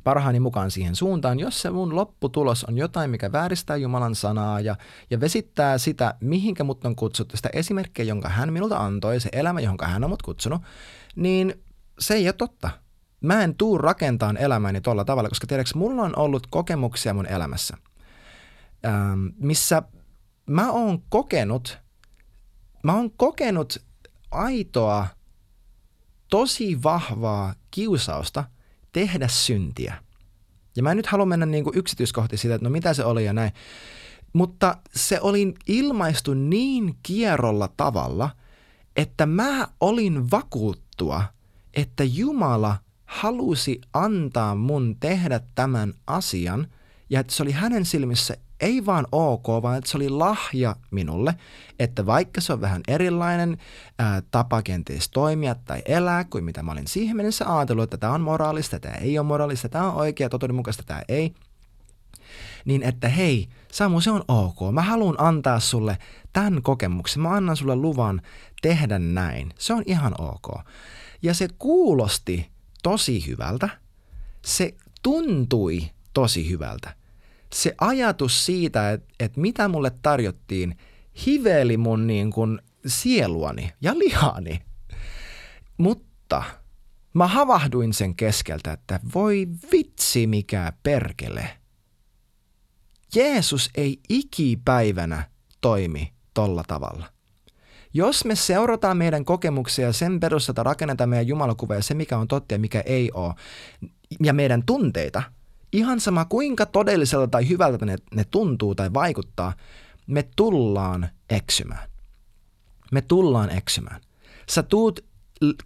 [0.03, 4.75] parhaani mukaan siihen suuntaan, jos se mun lopputulos on jotain, mikä vääristää Jumalan sanaa ja,
[5.09, 9.59] ja vesittää sitä, mihinkä mut on kutsuttu, sitä esimerkkiä, jonka hän minulta antoi, se elämä,
[9.59, 10.61] johon hän on mut kutsunut,
[11.15, 11.53] niin
[11.99, 12.69] se ei ole totta
[13.21, 17.77] mä en tuu rakentamaan elämäni tuolla tavalla, koska tiedätkö, mulla on ollut kokemuksia mun elämässä,
[18.85, 19.83] ähm, missä
[20.45, 21.79] mä oon kokenut,
[22.83, 23.77] mä oon kokenut
[24.31, 25.07] aitoa
[26.29, 28.43] tosi vahvaa kiusausta
[28.93, 29.93] tehdä syntiä.
[30.75, 33.25] Ja mä en nyt halua mennä niin kuin yksityiskohtiin siitä, että no mitä se oli
[33.25, 33.51] ja näin.
[34.33, 38.29] Mutta se oli ilmaistu niin kierrolla tavalla,
[38.95, 41.23] että mä olin vakuuttua,
[41.73, 42.77] että Jumala
[43.11, 46.67] halusi antaa mun tehdä tämän asian
[47.09, 51.35] ja että se oli hänen silmissä ei vaan ok, vaan että se oli lahja minulle,
[51.79, 53.57] että vaikka se on vähän erilainen
[53.99, 58.13] ää, tapa kenties toimia tai elää kuin mitä mä olin siihen mennessä ajatellut, että tämä
[58.13, 61.33] on moraalista, tämä ei ole moraalista, tämä on oikea, totuudenmukaista, tämä ei,
[62.65, 64.73] niin että hei, Samu, se on ok.
[64.73, 65.97] Mä haluan antaa sulle
[66.33, 67.23] tämän kokemuksen.
[67.23, 68.21] Mä annan sulle luvan
[68.61, 69.53] tehdä näin.
[69.57, 70.65] Se on ihan ok.
[71.21, 72.50] Ja se kuulosti
[72.83, 73.69] tosi hyvältä.
[74.45, 77.01] Se tuntui tosi hyvältä
[77.55, 80.77] se ajatus siitä, että, että mitä mulle tarjottiin,
[81.25, 84.61] hiveli mun niin kuin sieluani ja lihani.
[85.77, 86.43] Mutta
[87.13, 91.57] mä havahduin sen keskeltä, että voi vitsi mikä perkele.
[93.15, 95.29] Jeesus ei ikipäivänä
[95.61, 97.09] toimi tolla tavalla.
[97.93, 102.53] Jos me seurataan meidän kokemuksia sen perusteella rakennetaan meidän jumalakuvaa ja se, mikä on totta
[102.53, 103.33] ja mikä ei ole,
[104.23, 105.23] ja meidän tunteita–
[105.73, 109.53] ihan sama kuinka todelliselta tai hyvältä ne, ne tuntuu tai vaikuttaa,
[110.07, 111.89] me tullaan eksymään.
[112.91, 114.01] Me tullaan eksymään.
[114.49, 114.99] Sä tuut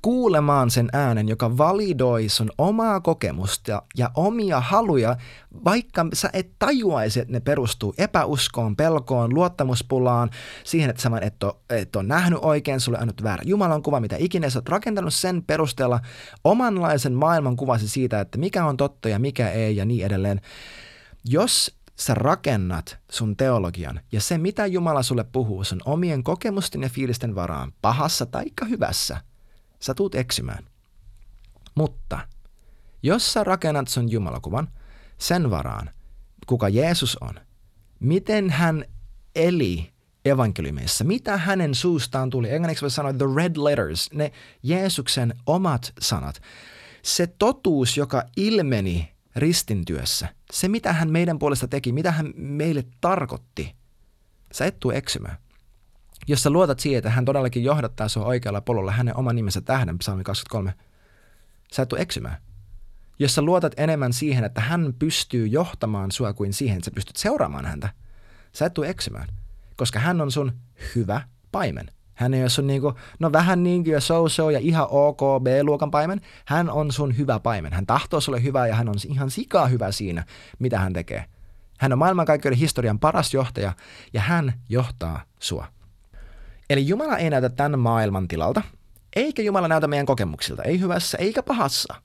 [0.02, 5.18] kuulemaan sen äänen, joka validoi sun omaa kokemusta ja omia haluja,
[5.66, 10.30] vaikka sä et tajuaisi, että ne perustuu epäuskoon, pelkoon, luottamuspulaan,
[10.64, 14.16] siihen, että sä et ole, et ole nähnyt oikein, sulle annettu väärä Jumalan kuva, mitä
[14.20, 16.00] ikinä sä oot rakentanut sen perusteella
[16.44, 20.42] omanlaisen maailman kuvasi siitä, että mikä on totta ja mikä ei ja niin edelleen.
[21.26, 26.90] Jos sä rakennat sun teologian ja se, mitä Jumala sulle puhuu, sun omien kokemusten ja
[26.90, 29.18] fiilisten varaan, pahassa tai hyvässä–
[29.80, 30.66] sä tuut eksymään.
[31.76, 32.20] Mutta
[33.04, 34.68] jos sä rakennat sun jumalakuvan
[35.18, 35.90] sen varaan,
[36.48, 37.34] kuka Jeesus on,
[38.00, 38.86] miten hän
[39.36, 39.92] eli
[40.26, 44.32] evankeliumissa, mitä hänen suustaan tuli, englanniksi voi sanoa the red letters, ne
[44.64, 46.42] Jeesuksen omat sanat,
[47.04, 53.76] se totuus, joka ilmeni ristintyössä, se mitä hän meidän puolesta teki, mitä hän meille tarkoitti,
[54.52, 55.38] sä et tule eksymään.
[56.28, 59.98] Jos sä luotat siihen, että hän todellakin johdattaa sinua oikealla polulla hänen oman nimensä tähden,
[59.98, 60.74] psalmi 23,
[61.74, 62.38] sä et tule eksymään.
[63.20, 67.16] Jos sä luotat enemmän siihen, että hän pystyy johtamaan sua kuin siihen, että sä pystyt
[67.16, 67.90] seuraamaan häntä,
[68.52, 69.28] sä et tule eksymään.
[69.76, 70.52] Koska hän on sun
[70.96, 71.92] hyvä paimen.
[72.14, 76.22] Hän ei ole sun niinku, no vähän niin kuin so-so ja ihan ok B-luokan paimen.
[76.46, 77.74] Hän on sun hyvä paimen.
[77.74, 80.26] Hän tahtoo sulle hyvää ja hän on ihan sikaa hyvä siinä,
[80.60, 81.26] mitä hän tekee.
[81.80, 83.74] Hän on maailmankaikkeuden historian paras johtaja
[84.14, 85.75] ja hän johtaa sua.
[86.70, 88.62] Eli Jumala ei näytä tämän maailman tilalta,
[89.16, 91.96] eikä Jumala näytä meidän kokemuksilta, ei hyvässä eikä pahassa.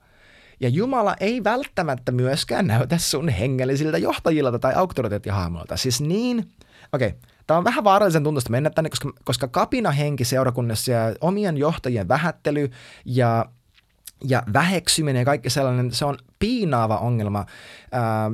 [0.61, 5.77] Ja Jumala ei välttämättä myöskään näytä sun hengellisiltä johtajilta tai auktoriteettihahmoilta.
[5.77, 6.39] Siis niin,
[6.93, 11.15] okei, okay, tämä on vähän vaarallisen tuntusta mennä tänne, koska, koska kapina henki seurakunnassa ja
[11.21, 12.71] omien johtajien vähättely
[13.05, 13.47] ja
[14.25, 17.47] ja väheksyminen ja kaikki sellainen, se on piinaava ongelma.
[17.93, 18.31] Ää,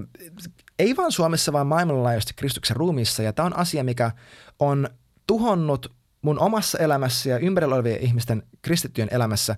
[0.78, 3.22] ei vain Suomessa, vaan maailmanlaajuisesti Kristuksen ruumiissa.
[3.22, 4.10] Ja tämä on asia, mikä
[4.58, 4.88] on
[5.26, 5.95] tuhonnut
[6.26, 9.56] mun omassa elämässä ja ympärillä olevien ihmisten kristittyjen elämässä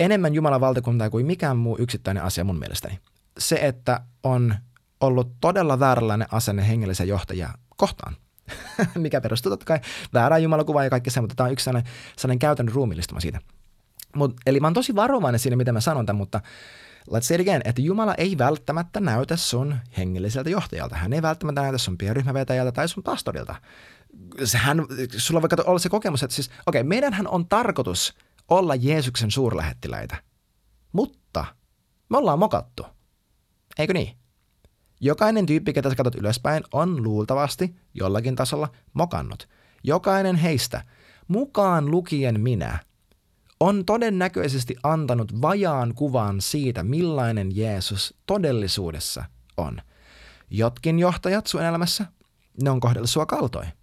[0.00, 2.98] enemmän Jumalan valtakuntaa kuin mikään muu yksittäinen asia mun mielestäni.
[3.38, 4.54] Se, että on
[5.00, 8.16] ollut todella vääränlainen asenne hengellisen johtajia kohtaan.
[8.94, 9.80] Mikä perustuu totta kai
[10.12, 13.40] väärään Jumalakuvaan ja kaikki se, mutta tämä on yksi sellainen, sellainen käytännön ruumillistuma siitä.
[14.16, 16.40] Mut, eli mä oon tosi varovainen siinä, mitä mä sanon tämän, mutta
[17.10, 20.96] let's say it again, että Jumala ei välttämättä näytä sun hengelliseltä johtajalta.
[20.96, 23.54] Hän ei välttämättä näytä sun pienryhmävetäjältä tai sun pastorilta
[24.54, 28.14] hän, sulla voi olla se kokemus, että siis, okei, okay, meidänhän on tarkoitus
[28.48, 30.22] olla Jeesuksen suurlähettiläitä,
[30.92, 31.44] mutta
[32.08, 32.86] me ollaan mokattu.
[33.78, 34.16] Eikö niin?
[35.00, 39.48] Jokainen tyyppi, ketä sä katsot ylöspäin, on luultavasti jollakin tasolla mokannut.
[39.84, 40.84] Jokainen heistä,
[41.28, 42.78] mukaan lukien minä,
[43.60, 49.24] on todennäköisesti antanut vajaan kuvan siitä, millainen Jeesus todellisuudessa
[49.56, 49.82] on.
[50.50, 52.06] Jotkin johtajat sun elämässä,
[52.62, 53.79] ne on kohdellut sua kaltoin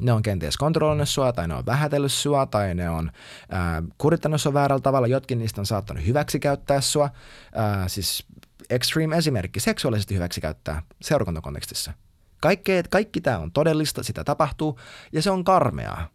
[0.00, 3.10] ne on kenties kontrolloinut sua, tai ne on vähätellyt sua, tai ne on
[3.50, 5.06] ää, kurittanut sua väärällä tavalla.
[5.06, 7.10] Jotkin niistä on saattanut hyväksikäyttää sua.
[7.54, 8.26] Ää, siis
[8.70, 11.92] extreme esimerkki, seksuaalisesti hyväksikäyttää seurakuntakontekstissa.
[12.40, 14.80] Kaikki, kaikki tämä on todellista, sitä tapahtuu,
[15.12, 16.08] ja se on karmeaa.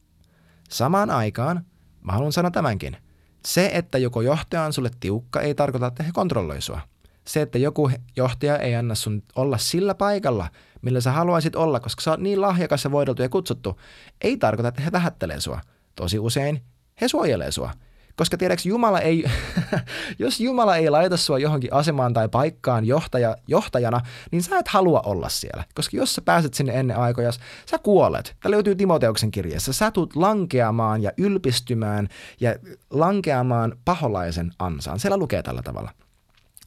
[0.70, 1.66] Samaan aikaan,
[2.02, 2.98] mä haluan sanoa tämänkin,
[3.46, 6.82] se, että joko johtaja on sulle tiukka, ei tarkoita, että he kontrolloi sua.
[7.28, 10.50] Se, että joku johtaja ei anna sun olla sillä paikalla,
[10.82, 13.80] millä sä haluaisit olla, koska sä oot niin lahjakas ja voideltu ja kutsuttu,
[14.22, 15.62] ei tarkoita, että he vähättelee sua.
[15.96, 16.64] Tosi usein
[17.02, 17.72] he suojelee sua.
[18.16, 19.26] Koska tiedäks, Jumala ei,
[20.20, 25.02] jos Jumala ei laita sua johonkin asemaan tai paikkaan johtaja, johtajana, niin sä et halua
[25.06, 25.64] olla siellä.
[25.76, 27.32] Koska jos sä pääset sinne ennen aikoja,
[27.70, 28.36] sä kuolet.
[28.42, 29.74] Tämä löytyy Timoteuksen kirjassa.
[29.74, 32.08] Sä tulet lankeamaan ja ylpistymään
[32.40, 32.56] ja
[32.90, 35.00] lankeamaan paholaisen ansaan.
[35.00, 35.92] Siellä lukee tällä tavalla.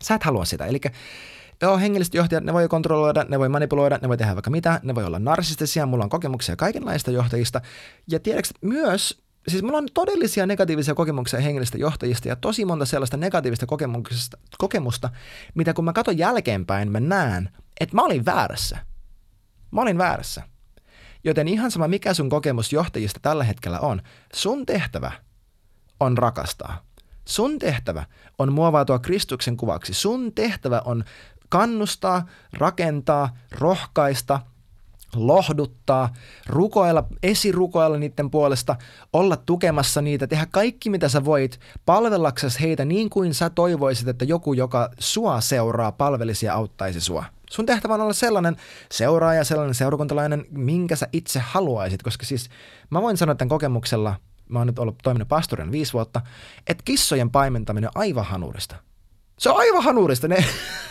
[0.07, 0.66] Sä et halua sitä.
[0.66, 0.81] Eli
[1.62, 4.95] Joo, hengelliset johtajat, ne voi kontrolloida, ne voi manipuloida, ne voi tehdä vaikka mitä, ne
[4.95, 7.61] voi olla narsistisia, mulla on kokemuksia kaikenlaista johtajista.
[8.11, 13.16] Ja tiedätkö, myös siis mulla on todellisia negatiivisia kokemuksia hengellistä johtajista ja tosi monta sellaista
[13.16, 15.11] negatiivista kokemusta, kokemusta,
[15.55, 17.49] mitä kun mä katson jälkeenpäin, mä näen,
[17.81, 18.79] että mä olin väärässä.
[19.71, 20.42] Mä olin väärässä.
[21.25, 24.03] Joten ihan sama, mikä sun kokemus johtajista tällä hetkellä on,
[24.35, 25.12] sun tehtävä
[26.01, 26.86] on rakastaa.
[27.29, 28.05] Sun tehtävä
[28.39, 29.95] on muovautua Kristuksen kuvaksi.
[29.95, 31.05] Sun tehtävä on
[31.49, 34.41] kannustaa, rakentaa, rohkaista–
[35.17, 36.12] lohduttaa,
[36.47, 38.77] rukoilla, esirukoilla niiden puolesta,
[39.12, 44.25] olla tukemassa niitä, tehdä kaikki mitä sä voit, palvellaksesi heitä niin kuin sä toivoisit, että
[44.25, 47.25] joku, joka sua seuraa, palvelisi ja auttaisi sua.
[47.51, 48.57] Sun tehtävä on olla sellainen
[48.93, 52.49] seuraaja, sellainen seurakuntalainen, minkä sä itse haluaisit, koska siis
[52.91, 54.15] mä voin sanoa tämän kokemuksella,
[54.48, 56.20] mä oon nyt ollut toiminut pastorin viisi vuotta,
[56.66, 58.76] että kissojen paimentaminen on aivan hanurista.
[59.38, 60.28] Se on aivan hanurista.
[60.28, 60.44] Ne,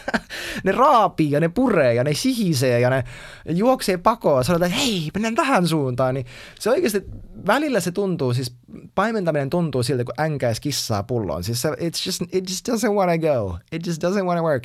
[0.63, 3.03] ne raapii ja ne puree ja ne sihisee ja ne
[3.49, 4.43] juoksee pakoon.
[4.43, 6.13] Sanotaan, että hei, mennään tähän suuntaan.
[6.13, 6.25] Niin
[6.59, 7.03] se oikeasti,
[7.47, 8.55] välillä se tuntuu, siis
[8.95, 11.43] paimentaminen tuntuu siltä, kun änkäisi kissaa pulloon.
[11.43, 13.57] Siis se, it's just, it just doesn't want to go.
[13.71, 14.63] It just doesn't want to work.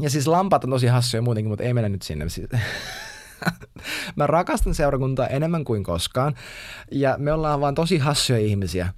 [0.00, 2.26] Ja siis lampat on tosi hassuja muutenkin, mutta ei mennä nyt sinne.
[4.16, 6.34] Mä rakastan seurakuntaa enemmän kuin koskaan.
[6.90, 8.88] Ja me ollaan vaan tosi hassuja ihmisiä.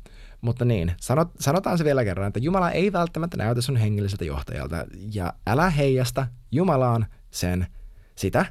[0.41, 4.85] Mutta niin, sanot, sanotaan se vielä kerran, että Jumala ei välttämättä näytä sun hengelliseltä johtajalta,
[5.13, 7.67] ja älä heijasta Jumalaan sen,
[8.15, 8.47] sitä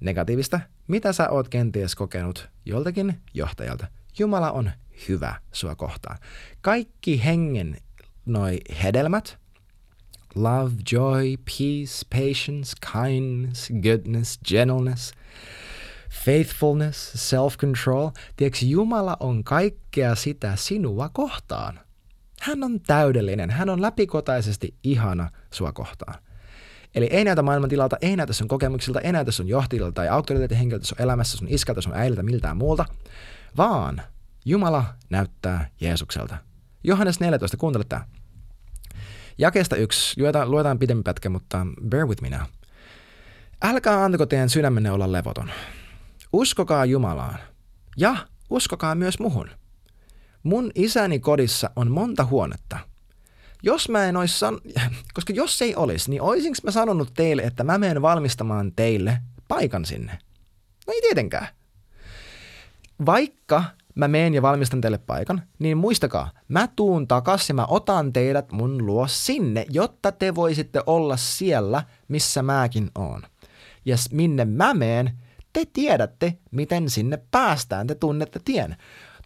[0.00, 3.86] negatiivista, mitä sä oot kenties kokenut joltakin johtajalta.
[4.18, 4.70] Jumala on
[5.08, 6.18] hyvä sua kohtaan.
[6.60, 7.76] Kaikki hengen
[8.26, 9.38] noi hedelmät,
[10.34, 15.12] love, joy, peace, patience, kindness, goodness, gentleness–
[16.10, 18.10] faithfulness, self-control.
[18.36, 21.80] Tiedätkö, Jumala on kaikkea sitä sinua kohtaan.
[22.40, 26.14] Hän on täydellinen, hän on läpikotaisesti ihana sua kohtaan.
[26.94, 30.86] Eli ei näytä maailman tilalta, ei näytä sun kokemuksilta, ei näytä sun johtajilta tai auktoriteettihenkilöltä
[30.86, 32.84] sun elämässä, sun iskältä, sun äidiltä, miltään muulta,
[33.56, 34.02] vaan
[34.44, 36.36] Jumala näyttää Jeesukselta.
[36.84, 38.04] Johannes 14, kuuntele tämä.
[39.38, 42.46] Jakeesta yksi, luetaan, luetaan pidempi pätkä, mutta bear with me now.
[43.62, 45.50] Älkää antako teidän sydämenne olla levoton.
[46.32, 47.38] Uskokaa Jumalaan.
[47.96, 48.16] Ja
[48.50, 49.50] uskokaa myös muhun.
[50.42, 52.78] Mun isäni kodissa on monta huonetta.
[53.62, 54.58] Jos mä en ois san...
[55.14, 59.84] Koska jos ei olisi, niin oisinko mä sanonut teille, että mä menen valmistamaan teille paikan
[59.84, 60.18] sinne?
[60.86, 61.48] No ei tietenkään.
[63.06, 63.64] Vaikka
[63.94, 68.52] mä meen ja valmistan teille paikan, niin muistakaa, mä tuun takas ja mä otan teidät
[68.52, 73.22] mun luo sinne, jotta te voisitte olla siellä, missä mäkin oon.
[73.84, 75.18] Ja minne mä meen,
[75.52, 78.76] te tiedätte, miten sinne päästään, te tunnette tien.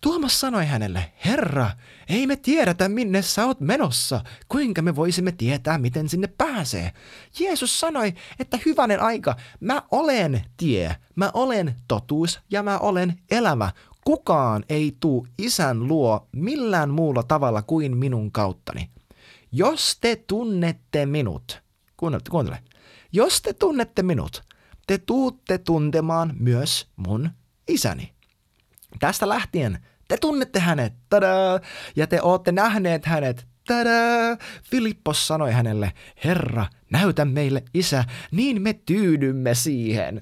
[0.00, 1.70] Tuomas sanoi hänelle, Herra,
[2.08, 6.92] ei me tiedetä minne sä oot menossa, kuinka me voisimme tietää, miten sinne pääsee.
[7.40, 13.72] Jeesus sanoi, että hyvänen aika, mä olen tie, mä olen totuus ja mä olen elämä.
[14.04, 18.90] Kukaan ei tuu isän luo millään muulla tavalla kuin minun kauttani.
[19.52, 21.62] Jos te tunnette minut,
[21.96, 22.58] kuuntele, kuuntele,
[23.12, 24.42] jos te tunnette minut,
[24.86, 27.30] te tuutte tuntemaan myös mun
[27.68, 28.12] isäni.
[29.00, 31.60] Tästä lähtien te tunnette hänet, tada,
[31.96, 34.36] ja te ootte nähneet hänet, tada.
[34.70, 35.92] Filippos sanoi hänelle,
[36.24, 40.20] Herra, näytä meille isä, niin me tyydymme siihen.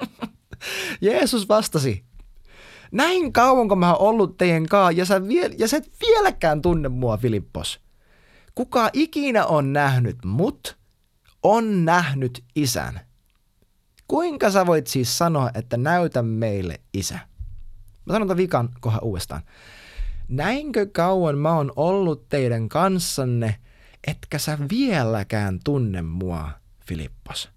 [1.00, 2.04] Jeesus vastasi,
[2.92, 6.62] näin kauan kun mä oon ollut teidän kaa, ja sä, vie- ja sä et vieläkään
[6.62, 7.80] tunne mua, Filippos.
[8.54, 10.78] Kuka ikinä on nähnyt mut,
[11.42, 13.07] on nähnyt isän.
[14.08, 17.18] Kuinka sä voit siis sanoa, että näytä meille isä?
[18.06, 19.42] Mä sanon tämän vikan kohan uudestaan.
[20.28, 23.60] Näinkö kauan mä oon ollut teidän kanssanne,
[24.06, 26.50] etkä sä vieläkään tunne mua,
[26.86, 27.50] Filippos?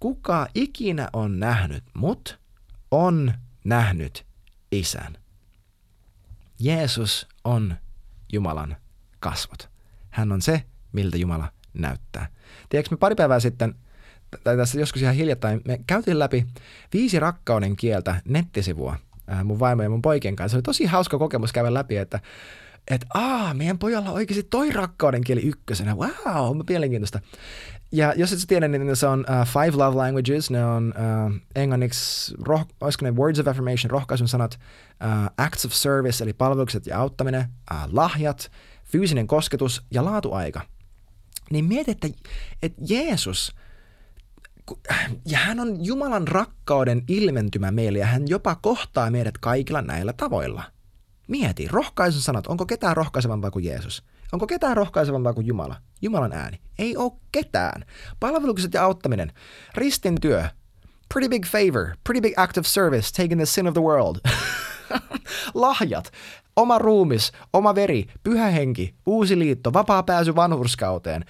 [0.00, 2.38] Kuka ikinä on nähnyt mut,
[2.90, 3.32] on
[3.64, 4.26] nähnyt
[4.72, 5.18] isän.
[6.58, 7.76] Jeesus on
[8.32, 8.76] Jumalan
[9.20, 9.68] kasvot.
[10.10, 12.28] Hän on se, miltä Jumala näyttää.
[12.68, 13.74] Tiedätkö, me pari päivää sitten
[14.44, 16.46] tai tässä joskus ihan hiljattain, me käytiin läpi
[16.92, 18.96] viisi rakkauden kieltä nettisivua
[19.32, 20.54] äh, mun vaimo ja mun poikien kanssa.
[20.54, 22.20] Se oli tosi hauska kokemus käydä läpi, että
[22.90, 25.94] että aa, meidän pojalla on oikeasti toi rakkauden kieli ykkösenä.
[25.94, 26.10] Wow,
[26.50, 27.20] on mielenkiintoista.
[27.92, 31.36] Ja jos et sä tiedä, niin se on uh, Five Love Languages, ne on uh,
[31.54, 34.58] englanniksi, roh, olisiko ne Words of Affirmation, rohkaisun sanat,
[35.04, 38.50] uh, Acts of Service, eli palvelukset ja auttaminen, uh, lahjat,
[38.84, 40.60] fyysinen kosketus ja laatuaika.
[41.50, 42.08] Niin mieti, että,
[42.62, 43.54] että Jeesus,
[45.26, 50.62] ja hän on Jumalan rakkauden ilmentymä meille, ja hän jopa kohtaa meidät kaikilla näillä tavoilla.
[51.28, 54.04] Mieti, rohkaisun sanat, onko ketään rohkaisevampaa kuin Jeesus?
[54.32, 55.76] Onko ketään rohkaisevampaa kuin Jumala?
[56.02, 56.60] Jumalan ääni.
[56.78, 57.84] Ei ole ketään.
[58.20, 59.32] Palvelukset ja auttaminen.
[59.74, 60.44] Ristin työ.
[61.14, 61.86] Pretty big favor.
[62.04, 63.12] Pretty big act of service.
[63.12, 64.16] Taking the sin of the world.
[65.54, 66.12] Lahjat.
[66.56, 71.24] Oma ruumis, oma veri, pyhä henki, uusi liitto, vapaa pääsy vanhurskauteen.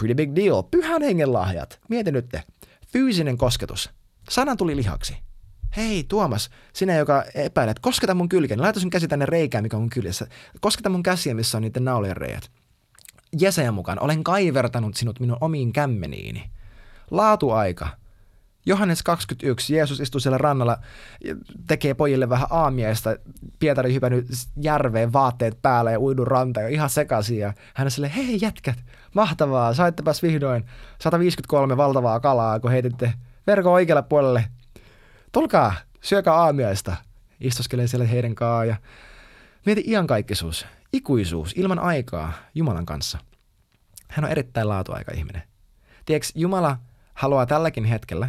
[0.00, 0.62] Pretty big deal.
[0.62, 1.80] Pyhän hengen lahjat.
[1.88, 2.42] Mieti nyt te.
[2.92, 3.90] Fyysinen kosketus.
[4.30, 5.16] Sana tuli lihaksi.
[5.76, 9.82] Hei Tuomas, sinä joka epäilet, kosketa mun kylkeen, laita sun käsi tänne reikään, mikä on
[9.82, 10.26] mun kyljessä.
[10.60, 12.50] Kosketa mun käsiä, missä on niiden naulien reijät.
[13.40, 16.50] Jesajan mukaan, olen kaivertanut sinut minun omiin kämmeniini.
[17.10, 17.88] Laatuaika.
[18.66, 20.78] Johannes 21, Jeesus istuu siellä rannalla,
[21.66, 23.16] tekee pojille vähän aamiaista.
[23.58, 27.38] Pietari hypännyt järveen vaatteet päällä ja uidun ranta ja ihan sekaisin.
[27.38, 30.64] Ja hän sille, hei jätkät, mahtavaa, saittepas vihdoin
[31.00, 33.12] 153 valtavaa kalaa, kun heititte
[33.46, 34.44] verkon oikealle puolelle
[35.32, 36.96] tulkaa, syökää aamiaista.
[37.40, 38.76] Istoskelee siellä heidän kaa ja
[39.66, 43.18] mieti iankaikkisuus, ikuisuus, ilman aikaa Jumalan kanssa.
[44.08, 45.42] Hän on erittäin laatuaika ihminen.
[46.06, 46.76] Tiedätkö, Jumala
[47.14, 48.28] haluaa tälläkin hetkellä,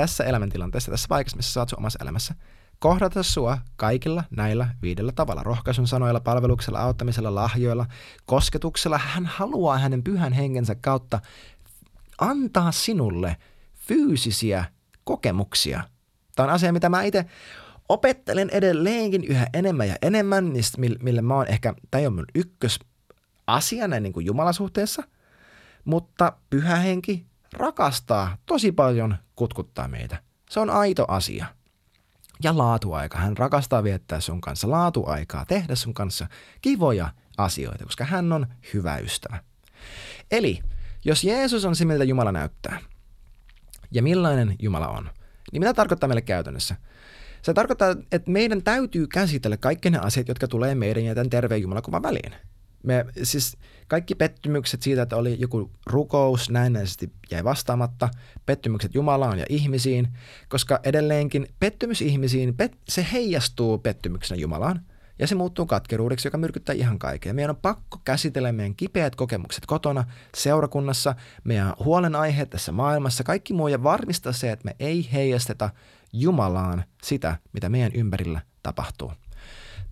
[0.00, 2.34] tässä elämäntilanteessa, tässä paikassa, missä saat sun omassa elämässä,
[2.78, 5.42] kohdata sua kaikilla näillä viidellä tavalla.
[5.42, 7.86] Rohkaisun sanoilla, palveluksella, auttamisella, lahjoilla,
[8.26, 8.98] kosketuksella.
[8.98, 11.20] Hän haluaa hänen pyhän hengensä kautta
[12.18, 13.36] antaa sinulle
[13.74, 14.64] fyysisiä
[15.04, 15.82] kokemuksia–
[16.36, 17.24] Tämä on asia, mitä mä itse
[17.88, 20.52] opettelen edelleenkin yhä enemmän ja enemmän,
[21.02, 25.02] millä mä oon ehkä, tämä on mun ykkösasia näin niin kuin Jumalasuhteessa,
[25.84, 30.22] mutta pyhä henki rakastaa tosi paljon kutkuttaa meitä.
[30.50, 31.46] Se on aito asia.
[32.42, 33.18] Ja laatuaika.
[33.18, 36.26] Hän rakastaa viettää sun kanssa laatuaikaa, tehdä sun kanssa
[36.60, 39.42] kivoja asioita, koska hän on hyvä ystävä.
[40.30, 40.60] Eli
[41.04, 42.80] jos Jeesus on se, miltä Jumala näyttää,
[43.90, 45.10] ja millainen Jumala on,
[45.52, 46.76] niin mitä tarkoittaa meille käytännössä?
[47.42, 51.62] Se tarkoittaa, että meidän täytyy käsitellä kaikki ne asiat, jotka tulee meidän ja tämän terveen
[51.62, 52.34] Jumalakuvan väliin.
[52.82, 53.56] Me, siis
[53.88, 58.08] kaikki pettymykset siitä, että oli joku rukous näennäisesti jäi vastaamatta,
[58.46, 60.08] pettymykset Jumalaan ja ihmisiin,
[60.48, 64.80] koska edelleenkin pettymys ihmisiin, pet, se heijastuu pettymyksenä Jumalaan.
[65.18, 67.34] Ja se muuttuu katkeruudeksi, joka myrkyttää ihan kaikkea.
[67.34, 70.04] Meidän on pakko käsitellä meidän kipeät kokemukset kotona,
[70.36, 71.14] seurakunnassa,
[71.44, 75.70] meidän huolenaiheet tässä maailmassa, kaikki muu ja varmistaa se, että me ei heijasteta
[76.12, 79.12] Jumalaan sitä, mitä meidän ympärillä tapahtuu.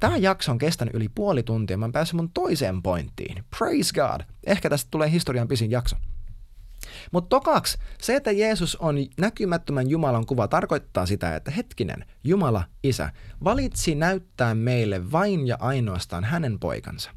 [0.00, 1.78] Tämä jakso on kestänyt yli puoli tuntia.
[1.78, 3.44] Mä päässyt mun toiseen pointtiin.
[3.58, 4.20] Praise God!
[4.46, 5.96] Ehkä tästä tulee historian pisin jakso.
[7.12, 13.12] Mutta tokaksi, se, että Jeesus on näkymättömän Jumalan kuva, tarkoittaa sitä, että hetkinen, Jumala, Isä,
[13.44, 17.10] valitsi näyttää meille vain ja ainoastaan hänen poikansa.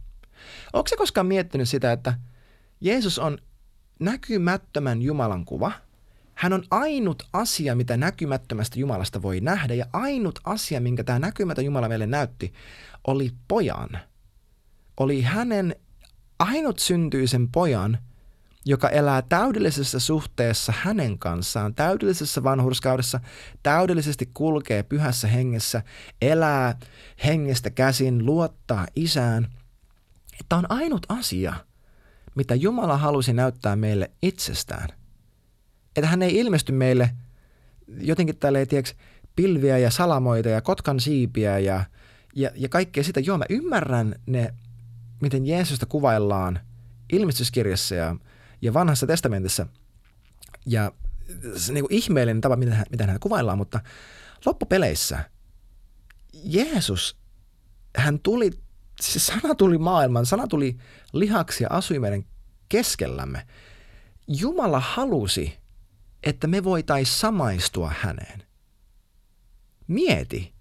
[0.73, 2.13] Onko se koskaan miettinyt sitä, että
[2.81, 3.37] Jeesus on
[3.99, 5.71] näkymättömän Jumalan kuva,
[6.41, 11.65] hän on ainut asia, mitä näkymättömästä Jumalasta voi nähdä, ja ainut asia, minkä tämä näkymätön
[11.65, 12.53] Jumala meille näytti,
[13.07, 13.89] oli pojan.
[14.97, 15.75] Oli hänen
[16.39, 17.97] ainut syntyisen pojan–
[18.65, 23.19] joka elää täydellisessä suhteessa hänen kanssaan, täydellisessä vanhurskaudessa,
[23.63, 25.83] täydellisesti kulkee pyhässä hengessä,
[26.21, 26.79] elää
[27.25, 29.47] hengestä käsin, luottaa isään.
[30.49, 31.53] Tämä on ainut asia,
[32.35, 35.00] mitä Jumala halusi näyttää meille itsestään.
[35.95, 37.09] Että hän ei ilmesty meille
[37.97, 38.93] jotenkin tälleen, tiedätkö,
[39.35, 41.85] pilviä ja salamoita ja kotkan siipiä ja,
[42.35, 43.19] ja, ja kaikkea sitä.
[43.19, 44.53] Joo, mä ymmärrän ne,
[45.21, 46.59] miten Jeesusta kuvaillaan
[47.13, 48.15] ilmestyskirjassa ja
[48.61, 49.67] ja vanhassa testamentissa.
[50.65, 50.91] Ja
[51.55, 53.79] se niin kuin ihmeellinen tapa, miten, miten hän kuvaillaan, mutta
[54.45, 55.29] loppupeleissä
[56.43, 57.17] Jeesus,
[57.95, 58.51] hän tuli,
[59.01, 60.77] se sana tuli maailman, sana tuli
[61.13, 62.23] lihaksi ja asui meidän
[62.69, 63.47] keskellämme.
[64.27, 65.57] Jumala halusi,
[66.23, 68.43] että me voitaisiin samaistua häneen.
[69.87, 70.53] Mieti,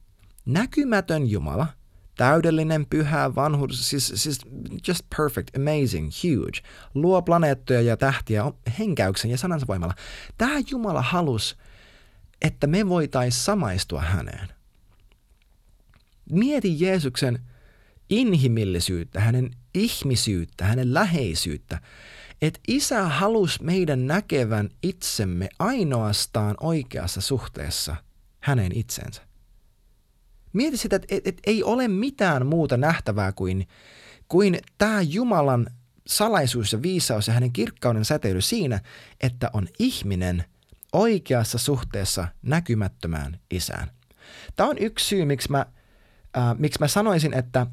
[0.46, 1.66] näkymätön Jumala–
[2.20, 4.40] Täydellinen, pyhä, vanhus, siis, siis
[4.88, 6.60] just perfect, amazing, huge.
[6.94, 8.44] Luo planeettoja ja tähtiä
[8.78, 9.94] henkäyksen ja sanansa voimalla.
[10.38, 11.56] Tämä Jumala halus,
[12.42, 14.48] että me voitaisiin samaistua häneen.
[16.30, 17.38] Mieti Jeesuksen
[18.10, 21.80] inhimillisyyttä, hänen ihmisyyttä, hänen läheisyyttä.
[22.42, 27.96] Että isä halusi meidän näkevän itsemme ainoastaan oikeassa suhteessa
[28.40, 29.22] hänen itsensä.
[30.52, 33.68] Mieti sitä, että et, et ei ole mitään muuta nähtävää kuin
[34.30, 35.66] kuin tämä Jumalan
[36.06, 38.80] salaisuus ja viisaus ja hänen kirkkauden säteily siinä,
[39.20, 40.44] että on ihminen
[40.92, 43.90] oikeassa suhteessa näkymättömään isään.
[44.56, 45.66] Tämä on yksi syy, miksi mä,
[46.36, 47.66] äh, miksi mä sanoisin, että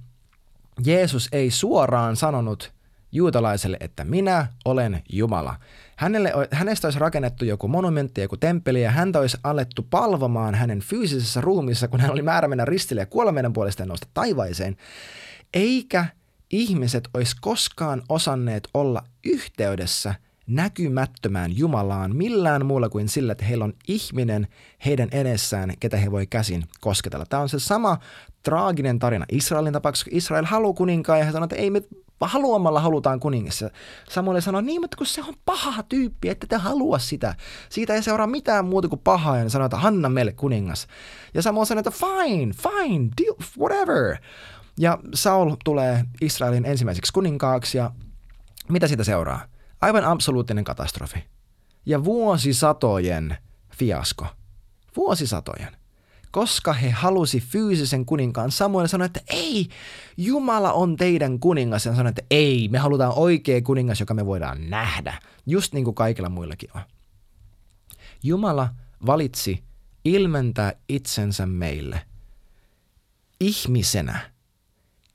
[0.86, 2.74] Jeesus ei suoraan sanonut
[3.12, 5.56] juutalaiselle, että minä olen Jumala.
[5.96, 11.42] Hänelle, hänestä olisi rakennettu joku monumentti, joku temppeli ja häntä olisi alettu palvomaan hänen fyysisessä
[11.42, 14.78] ruumissa, kun hän oli määrä mennä ristille ja kuolla meidän puolesta ja nousta taivaiseen.
[15.54, 16.06] Eikä
[16.52, 20.16] ihmiset olisi koskaan osanneet olla yhteydessä
[20.48, 24.48] näkymättömään Jumalaan millään muulla kuin sillä, että heillä on ihminen
[24.86, 27.26] heidän edessään, ketä he voi käsin kosketella.
[27.26, 27.98] Tämä on se sama
[28.44, 31.82] traaginen tarina Israelin tapauksessa, kun Israel haluaa kuninkaan ja he sanoo, että ei me
[32.26, 33.66] haluamalla halutaan kuningas.
[34.10, 37.36] Samuel sanoi, niin, mutta kun se on paha tyyppi, että te halua sitä.
[37.70, 40.88] Siitä ei seuraa mitään muuta kuin pahaa, ja sanoi, että Hanna meille kuningas.
[41.34, 44.18] Ja Samuel sanoi, että fine, fine, deal, whatever.
[44.80, 47.92] Ja Saul tulee Israelin ensimmäiseksi kuninkaaksi, ja
[48.70, 49.46] mitä siitä seuraa?
[49.82, 51.24] Aivan absoluuttinen katastrofi.
[51.86, 53.38] Ja vuosisatojen
[53.76, 54.26] fiasko.
[54.96, 55.77] Vuosisatojen
[56.38, 58.52] koska he halusi fyysisen kuninkaan.
[58.52, 59.68] Samuel sanoi, että ei,
[60.18, 61.86] Jumala on teidän kuningas.
[61.86, 65.20] Ja sanoi, että ei, me halutaan oikea kuningas, joka me voidaan nähdä.
[65.46, 66.82] Just niin kuin kaikilla muillakin on.
[68.24, 68.70] Jumala
[69.06, 69.64] valitsi
[70.06, 72.02] ilmentää itsensä meille
[73.40, 74.32] ihmisenä,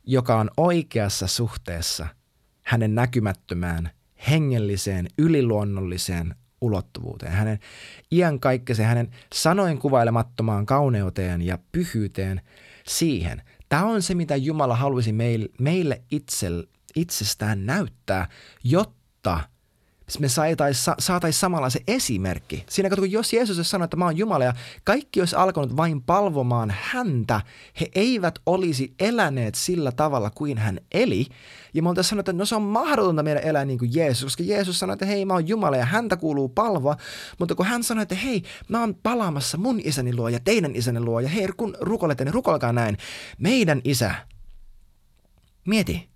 [0.05, 2.07] joka on oikeassa suhteessa
[2.63, 3.91] hänen näkymättömään,
[4.31, 7.59] hengelliseen, yliluonnolliseen ulottuvuuteen, hänen
[8.13, 12.41] iankaikkiseen, hänen sanoin kuvailemattomaan kauneuteen ja pyhyyteen
[12.87, 13.43] siihen.
[13.69, 16.47] Tämä on se, mitä Jumala halusi meille, meille itse,
[16.97, 18.29] itsestään näyttää,
[18.65, 19.41] jotta–
[20.21, 22.65] me saataisiin saatais samalla se esimerkki.
[22.69, 24.55] Siinä kun jos Jeesus sanoi, että mä oon Jumala ja
[24.85, 27.41] kaikki olisi alkanut vain palvomaan häntä,
[27.81, 31.27] he eivät olisi eläneet sillä tavalla kuin hän eli.
[31.75, 34.43] Ja me oltaisiin sanonut, että no se on mahdotonta meidän elää niin kuin Jeesus, koska
[34.43, 36.97] Jeesus sanoi, että hei mä oon Jumala ja häntä kuuluu palvoa.
[37.39, 41.01] Mutta kun hän sanoi, että hei mä oon palaamassa mun isäni luo ja teidän isäni
[41.01, 42.99] luo ja hei kun rukoilette, niin rukolkaa näin.
[43.39, 44.15] Meidän isä.
[45.67, 46.12] Mieti,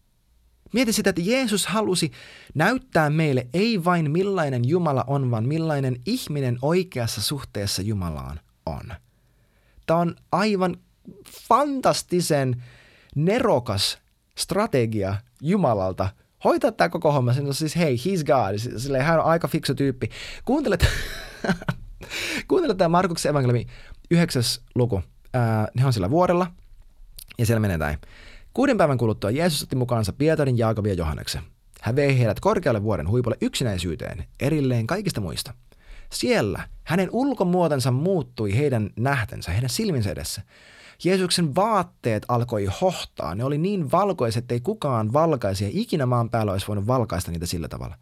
[0.76, 2.12] Mieti sitä, että Jeesus halusi
[2.54, 8.82] näyttää meille ei vain millainen Jumala on, vaan millainen ihminen oikeassa suhteessa Jumalaan on.
[9.86, 10.76] Tämä on aivan
[11.48, 12.64] fantastisen
[13.14, 13.98] nerokas
[14.38, 16.08] strategia Jumalalta
[16.44, 17.32] hoitaa tämä koko homma.
[17.32, 18.78] Se on siis, hei, he's God.
[18.78, 20.10] Silleen, hän on aika fiksu tyyppi.
[20.44, 20.86] Kuuntelet,
[22.48, 23.66] kuuntelet tämä Markuksen evankeliumi,
[24.10, 25.02] yhdeksäs luku.
[25.34, 26.46] Ää, ne on sillä vuorella,
[27.38, 27.98] ja siellä menee näin.
[28.56, 31.42] Kuuden päivän kuluttua Jeesus otti mukaansa Pietarin, Jaakobin ja Johanneksen.
[31.80, 35.54] Hän vei heidät korkealle vuoden huipulle yksinäisyyteen, erilleen kaikista muista.
[36.12, 40.42] Siellä hänen ulkomuotonsa muuttui heidän nähtensä, heidän silminsä edessä.
[41.04, 43.34] Jeesuksen vaatteet alkoi hohtaa.
[43.34, 47.46] Ne oli niin valkoiset, ettei kukaan valkaisi ja ikinä maan päällä olisi voinut valkaista niitä
[47.46, 47.96] sillä tavalla.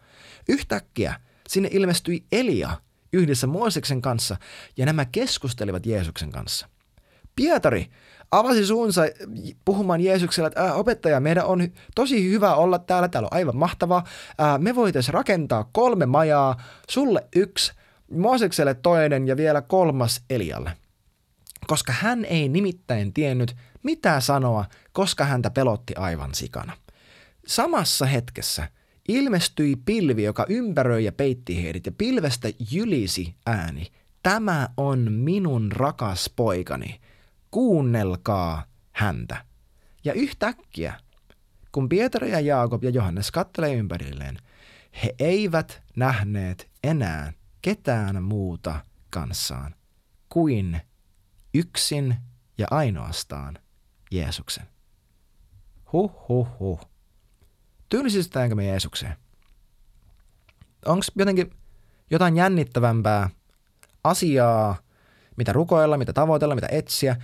[0.48, 2.70] Yhtäkkiä sinne ilmestyi Elia
[3.12, 4.36] yhdessä Mooseksen kanssa
[4.76, 6.68] ja nämä keskustelivat Jeesuksen kanssa.
[7.36, 7.90] Pietari
[8.30, 9.02] avasi suunsa
[9.64, 14.04] puhumaan Jeesukselle, että opettaja, meidän on tosi hyvä olla täällä, täällä on aivan mahtavaa.
[14.58, 17.72] Me voitaisiin rakentaa kolme majaa, sulle yksi,
[18.10, 20.72] Moosekselle toinen ja vielä kolmas Elialle.
[21.66, 26.72] Koska hän ei nimittäin tiennyt, mitä sanoa, koska häntä pelotti aivan sikana.
[27.46, 28.68] Samassa hetkessä
[29.08, 33.86] ilmestyi pilvi, joka ympäröi ja peitti heidät, ja pilvestä jylisi ääni.
[34.22, 37.00] Tämä on minun rakas poikani,
[37.54, 39.44] kuunnelkaa häntä.
[40.04, 41.00] Ja yhtäkkiä,
[41.72, 44.38] kun Pietari ja Jaakob ja Johannes kattelee ympärilleen,
[45.02, 47.32] he eivät nähneet enää
[47.62, 49.74] ketään muuta kanssaan
[50.28, 50.80] kuin
[51.54, 52.16] yksin
[52.58, 53.58] ja ainoastaan
[54.10, 54.66] Jeesuksen.
[55.92, 56.80] Huh, huh, huh.
[57.88, 59.16] Tyylisytetäänkö me Jeesukseen?
[60.86, 61.50] Onko jotenkin
[62.10, 63.30] jotain jännittävämpää
[64.04, 64.83] asiaa
[65.36, 67.16] mitä rukoilla, mitä tavoitella, mitä etsiä.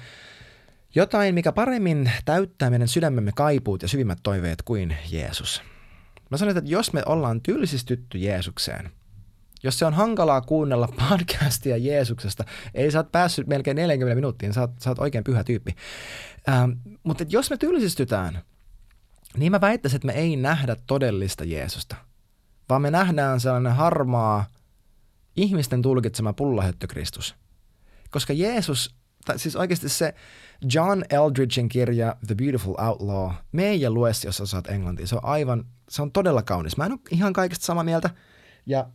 [0.95, 5.63] Jotain, mikä paremmin täyttää meidän sydämemme kaipuut ja syvimmät toiveet kuin Jeesus.
[6.31, 8.91] Mä sanoin, että jos me ollaan tylsistytty Jeesukseen,
[9.63, 12.45] jos se on hankalaa kuunnella podcastia Jeesuksesta,
[12.75, 15.75] ei sä oot päässyt melkein 40 minuuttiin, sä oot, sä oot oikein pyhä tyyppi.
[16.49, 16.71] Ähm,
[17.03, 18.43] mutta jos me tylsistytään,
[19.37, 21.97] niin mä väittäisin, että me ei nähdä todellista Jeesusta,
[22.69, 24.47] vaan me nähdään sellainen harmaa,
[25.37, 27.35] ihmisten tulkitsema pullahöttö Kristus–
[28.11, 28.95] koska Jeesus,
[29.25, 30.15] tai siis oikeasti se
[30.75, 35.07] John Eldridgein kirja The Beautiful Outlaw, me ja lue jos osaat englantia.
[35.07, 36.77] Se on aivan, se on todella kaunis.
[36.77, 38.11] Mä en ole ihan kaikesta samaa mieltä.
[38.67, 38.87] Ja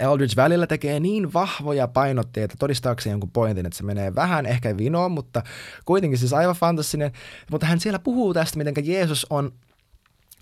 [0.00, 5.12] Eldridge välillä tekee niin vahvoja painotteita todistaakseen jonkun pointin, että se menee vähän ehkä vinoon,
[5.12, 5.42] mutta
[5.84, 7.12] kuitenkin siis aivan fantastinen.
[7.50, 9.52] Mutta hän siellä puhuu tästä, miten Jeesus on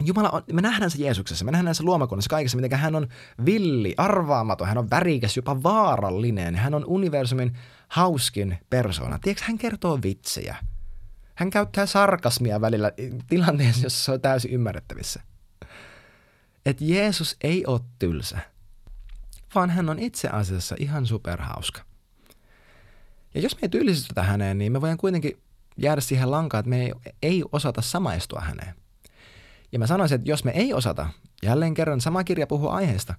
[0.05, 3.09] Jumala on, me nähdään se Jeesuksessa, me nähdään se luomakunnassa kaikessa, miten hän on
[3.45, 9.19] villi, arvaamaton, hän on värikäs, jopa vaarallinen, hän on universumin hauskin persona.
[9.19, 10.57] Tiedätkö, hän kertoo vitsejä.
[11.35, 12.93] Hän käyttää sarkasmia välillä
[13.29, 15.23] tilanteessa, jossa se on täysin ymmärrettävissä.
[16.67, 18.39] Että Jeesus ei ole tylsä,
[19.55, 21.81] vaan hän on itse asiassa ihan superhauska.
[23.35, 25.43] Ja jos me ei tylsistytä häneen, niin me voidaan kuitenkin
[25.77, 26.93] jäädä siihen lankaan, että me ei,
[27.23, 28.80] ei osata samaistua häneen.
[29.73, 31.09] Ja mä sanoisin, että jos me ei osata,
[31.43, 33.15] jälleen kerran sama kirja puhuu aiheesta,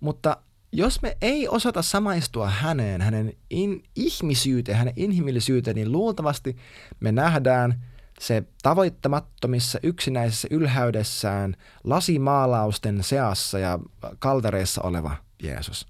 [0.00, 0.36] mutta
[0.72, 6.56] jos me ei osata samaistua häneen, hänen in, ihmisyyteen, hänen inhimillisyyteen, niin luultavasti
[7.00, 7.84] me nähdään
[8.20, 13.78] se tavoittamattomissa yksinäisessä ylhäydessään lasimaalausten seassa ja
[14.18, 15.86] kaltereissa oleva Jeesus.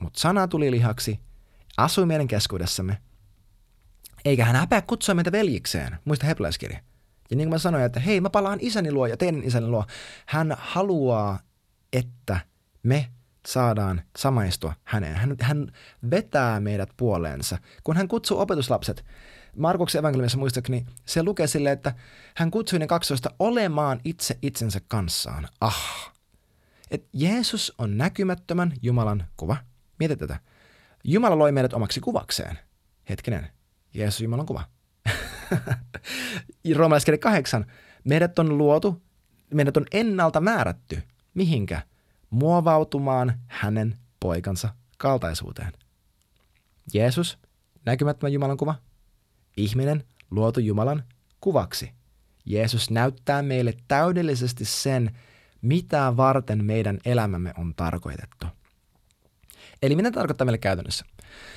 [0.00, 1.20] Mutta sana tuli lihaksi,
[1.76, 2.98] asui meidän keskuudessamme,
[4.24, 6.80] eikä hän häpeä kutsua meitä veljikseen, muista hebrealaiskirja.
[7.30, 9.84] Ja niin kuin mä sanoin, että hei, mä palaan isäni luo ja teidän isäni luo.
[10.26, 11.38] Hän haluaa,
[11.92, 12.40] että
[12.82, 13.10] me
[13.46, 15.16] saadaan samaistua häneen.
[15.16, 15.72] Hän, hän
[16.10, 17.58] vetää meidät puoleensa.
[17.84, 19.04] Kun hän kutsuu opetuslapset,
[19.56, 21.94] Markuksen evankeliumissa muistaakseni se lukee silleen, että
[22.36, 25.48] hän kutsui ne kaksoista olemaan itse itsensä kanssaan.
[25.60, 26.12] Ah!
[26.90, 29.56] Et Jeesus on näkymättömän Jumalan kuva.
[29.98, 30.40] Mieti tätä.
[31.04, 32.58] Jumala loi meidät omaksi kuvakseen.
[33.08, 33.48] Hetkinen.
[33.94, 34.64] Jeesus Jumalan kuva.
[36.76, 37.66] Roomalaiskirja kahdeksan.
[38.04, 39.02] Meidät on luotu,
[39.54, 41.02] meidät on ennalta määrätty.
[41.34, 41.82] Mihinkä?
[42.30, 45.72] Muovautumaan hänen poikansa kaltaisuuteen.
[46.94, 47.38] Jeesus,
[47.86, 48.74] näkymättömän Jumalan kuva.
[49.56, 51.04] Ihminen, luotu Jumalan
[51.40, 51.92] kuvaksi.
[52.44, 55.10] Jeesus näyttää meille täydellisesti sen,
[55.62, 58.46] mitä varten meidän elämämme on tarkoitettu.
[59.82, 61.04] Eli mitä tarkoittaa meille käytännössä?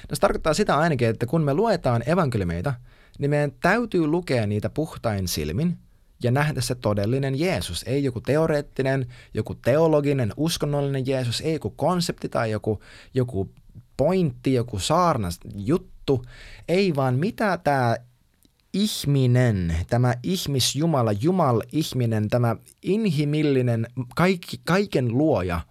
[0.10, 2.74] No se tarkoittaa sitä ainakin, että kun me luetaan evankeliumeita,
[3.20, 5.78] niin meidän täytyy lukea niitä puhtain silmin
[6.24, 7.84] ja nähdä se todellinen Jeesus.
[7.88, 12.80] Ei joku teoreettinen, joku teologinen, uskonnollinen Jeesus, ei joku konsepti tai joku,
[13.14, 13.52] joku
[13.98, 16.26] pointti, joku saarna juttu.
[16.68, 17.98] Ei vaan mitä tämä
[18.74, 25.62] ihminen, tämä ihmisjumala, jumal ihminen, tämä inhimillinen, kaikki, kaiken luoja,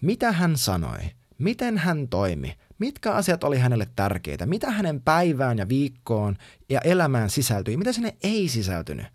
[0.00, 0.98] mitä hän sanoi,
[1.38, 6.36] miten hän toimi, mitkä asiat oli hänelle tärkeitä, mitä hänen päivään ja viikkoon
[6.68, 9.06] ja elämään sisältyi, mitä sinne ei sisältynyt.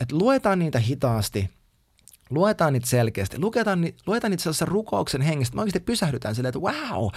[0.00, 1.50] Et luetaan niitä hitaasti,
[2.30, 7.08] luetaan niitä selkeästi, luetaan, luetaan niitä sellaisen rukouksen hengestä, me oikeasti pysähdytään silleen, että wow,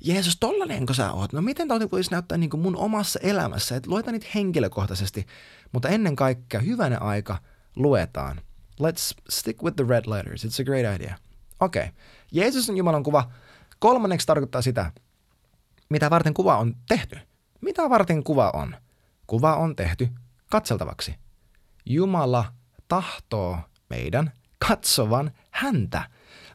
[0.00, 1.32] Jeesus, tollanenko sä oot?
[1.32, 3.76] No miten toi voisi näyttää niin kuin mun omassa elämässä?
[3.76, 5.26] Et luetaan niitä henkilökohtaisesti,
[5.72, 7.38] mutta ennen kaikkea hyvänä aika
[7.76, 8.40] luetaan.
[8.82, 10.44] Let's stick with the red letters.
[10.44, 11.14] It's a great idea.
[11.60, 11.82] Okei.
[11.82, 11.94] Okay.
[12.32, 13.30] Jeesus on Jumalan kuva.
[13.78, 14.92] Kolmanneksi tarkoittaa sitä,
[15.88, 17.18] mitä varten kuva on tehty.
[17.60, 18.76] Mitä varten kuva on?
[19.26, 20.08] Kuva on tehty
[20.50, 21.14] katseltavaksi.
[21.86, 22.52] Jumala
[22.88, 23.58] tahtoo
[23.90, 24.32] meidän
[24.68, 26.02] katsovan häntä.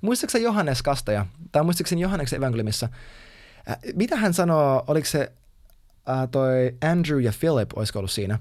[0.01, 2.89] Muistaakseni Johannes Kastaja, tai muistaakseni Johanneksen evankeliumissa,
[3.69, 5.31] äh, mitä hän sanoo, oliko se
[6.09, 8.39] äh, toi Andrew ja Philip, olisiko ollut siinä?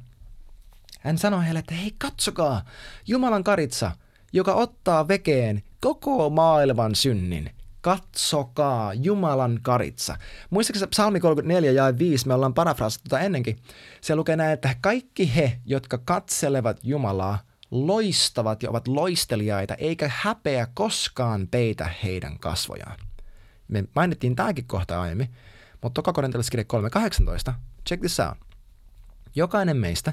[1.01, 2.65] Hän sanoi heille, että hei katsokaa,
[3.07, 3.93] Jumalan karitsa,
[4.33, 7.51] joka ottaa vekeen koko maailman synnin
[7.83, 10.17] katsokaa Jumalan karitsa.
[10.51, 13.59] Muistaakseni psalmi 34 ja 5, me ollaan parafraasittu tätä ennenkin.
[14.01, 17.39] Se lukee näin, että kaikki he, jotka katselevat Jumalaa,
[17.71, 22.99] loistavat ja ovat loistelijaita, eikä häpeä koskaan peitä heidän kasvojaan.
[23.69, 25.35] Me mainittiin tämäkin kohta aiemmin,
[25.83, 26.65] mutta Korintalaiskirja
[27.49, 27.53] 3.18,
[27.89, 28.39] check this out.
[29.35, 30.13] Jokainen meistä,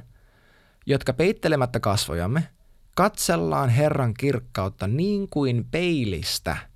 [0.86, 2.48] jotka peittelemättä kasvojamme,
[2.96, 6.58] katsellaan Herran kirkkautta niin kuin peilistä–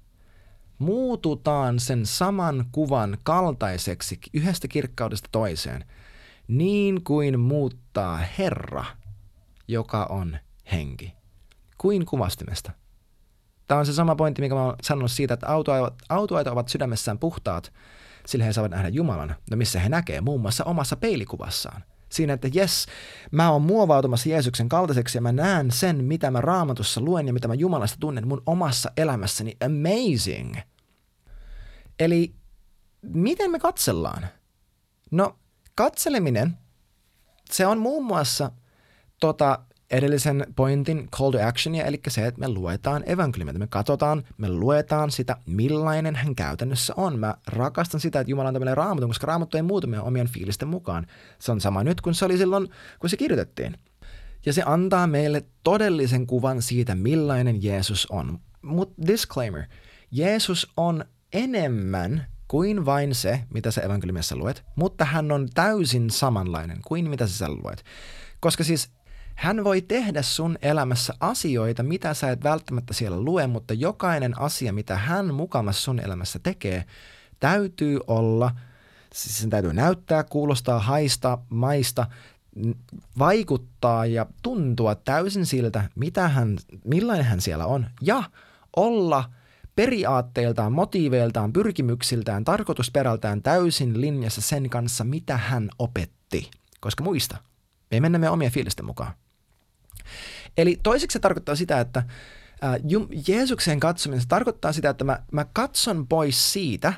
[0.80, 5.86] muututaan sen saman kuvan kaltaiseksi yhdestä kirkkaudesta toiseen,
[6.48, 8.86] niin kuin muuttaa Herra,
[9.68, 10.38] joka on
[10.72, 11.14] henki.
[11.78, 12.72] Kuin kuvastimesta.
[13.68, 15.48] Tämä on se sama pointti, mikä mä oon sanonut siitä, että
[16.10, 17.74] autoajat ovat sydämessään puhtaat,
[18.26, 21.84] sillä he saavat nähdä Jumalan, no missä he näkee, muun muassa omassa peilikuvassaan.
[22.14, 22.86] Siinä, että jes,
[23.32, 27.48] mä oon muovautumassa Jeesuksen kaltaiseksi ja mä näen sen, mitä mä raamatussa luen ja mitä
[27.48, 29.58] mä Jumalasta tunnen mun omassa elämässäni.
[29.66, 30.56] Amazing!
[32.00, 32.36] Eli
[33.02, 34.28] miten me katsellaan?
[35.12, 35.36] No,
[35.76, 36.58] katseleminen,
[37.52, 38.52] se on muun muassa
[39.20, 39.60] tota,
[39.92, 45.12] edellisen pointin call to actionia, eli se, että me luetaan evankeliumia, me katsotaan, me luetaan
[45.12, 47.20] sitä, millainen hän käytännössä on.
[47.20, 50.68] Mä rakastan sitä, että Jumala antaa meille raamatun, koska raamattu ei muutu meidän omien fiilisten
[50.68, 51.08] mukaan.
[51.40, 52.70] Se on sama nyt kuin se oli silloin,
[53.00, 53.78] kun se kirjoitettiin.
[54.46, 58.40] Ja se antaa meille todellisen kuvan siitä, millainen Jeesus on.
[58.62, 59.64] Mutta disclaimer,
[60.12, 66.78] Jeesus on enemmän kuin vain se, mitä sä evankeliumissa luet, mutta hän on täysin samanlainen
[66.88, 67.84] kuin mitä sä luet.
[68.40, 68.90] Koska siis
[69.36, 74.74] Hän voi tehdä sun elämässä asioita, mitä sä et välttämättä siellä lue, mutta jokainen asia,
[74.74, 76.86] mitä hän mukamassa sun elämässä tekee,
[77.40, 78.52] täytyy olla,
[79.14, 82.08] siis sen täytyy näyttää, kuulostaa, haista, maista,
[83.20, 88.24] vaikuttaa ja tuntua täysin siltä, mitä hän, millainen hän siellä on, ja
[88.76, 89.30] olla
[89.76, 96.52] periaatteiltaan, motiiveiltaan, pyrkimyksiltään, tarkoitusperältään täysin linjassa sen kanssa, mitä hän opetti.
[96.80, 97.38] Koska muista,
[97.92, 99.14] me ei mennä meidän omia fiilisten mukaan.
[100.58, 102.04] Eli toiseksi se tarkoittaa sitä, että
[102.62, 102.78] ää,
[103.28, 106.94] Jeesuksen katsominen se tarkoittaa sitä, että mä, mä katson pois siitä,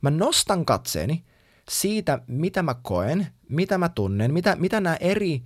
[0.00, 1.24] mä nostan katseeni
[1.68, 5.42] siitä, mitä mä koen, mitä mä tunnen, mitä, mitä nämä eri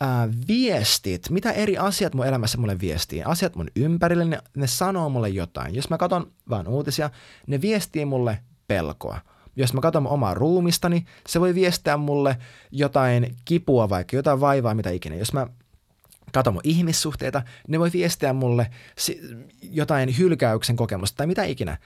[0.00, 3.22] ää, viestit, mitä eri asiat mun elämässä mulle viestii.
[3.24, 5.74] Asiat mun ympärille, ne, ne sanoo mulle jotain.
[5.74, 7.10] Jos mä katson vaan uutisia,
[7.46, 9.20] ne viestii mulle pelkoa.
[9.56, 12.38] Jos mä katson omaa ruumistani, se voi viestiä mulle
[12.70, 15.16] jotain kipua vaikka, jotain vaivaa, mitä ikinä.
[15.16, 15.46] Jos mä
[16.32, 18.70] katson mun ihmissuhteita, ne voi viestiä mulle
[19.62, 21.78] jotain hylkäyksen kokemusta tai mitä ikinä.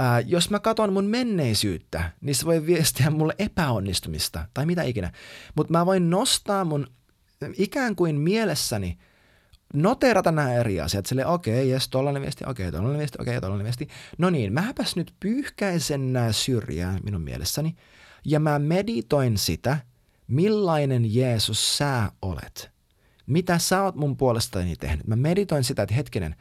[0.00, 5.12] Ää, jos mä katson mun menneisyyttä, niin se voi viestiä mulle epäonnistumista tai mitä ikinä.
[5.54, 6.86] Mutta mä voin nostaa mun
[7.56, 8.98] ikään kuin mielessäni
[9.74, 13.32] noterata nämä eri asiat, sille okei, okay, jes, tollainen viesti, okei, okay, tollainen viesti, okei,
[13.32, 13.88] okay, tollainen viesti.
[14.18, 17.76] No niin, mäpäs nyt pyyhkäisen nämä syrjään minun mielessäni
[18.24, 19.78] ja mä meditoin sitä,
[20.28, 22.77] millainen Jeesus sä olet.
[23.28, 25.06] Mitä sä oot mun puolestani tehnyt.
[25.06, 26.36] Mä meditoin sitä, että hetkinen,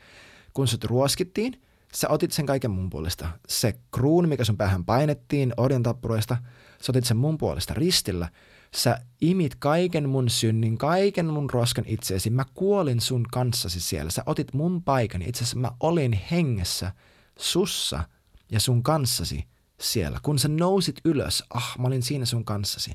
[0.54, 1.62] kun sut ruoskittiin,
[1.94, 3.30] sä otit sen kaiken mun puolesta.
[3.48, 6.38] Se kruun, mikä sun päähän painettiin orjantappureista,
[6.82, 8.30] sä otit sen mun puolesta ristillä–
[8.76, 12.30] Sä imit kaiken mun synnin, kaiken mun roskan itseesi.
[12.30, 14.12] Mä kuolin sun kanssasi siellä.
[14.12, 15.22] Sä otit mun paikan.
[15.22, 16.92] Itse asiassa mä olin hengessä
[17.40, 18.04] sussa
[18.52, 19.46] ja sun kanssasi
[19.80, 20.20] siellä.
[20.24, 22.92] Kun sä nousit ylös, ah, mä olin siinä sun kanssasi.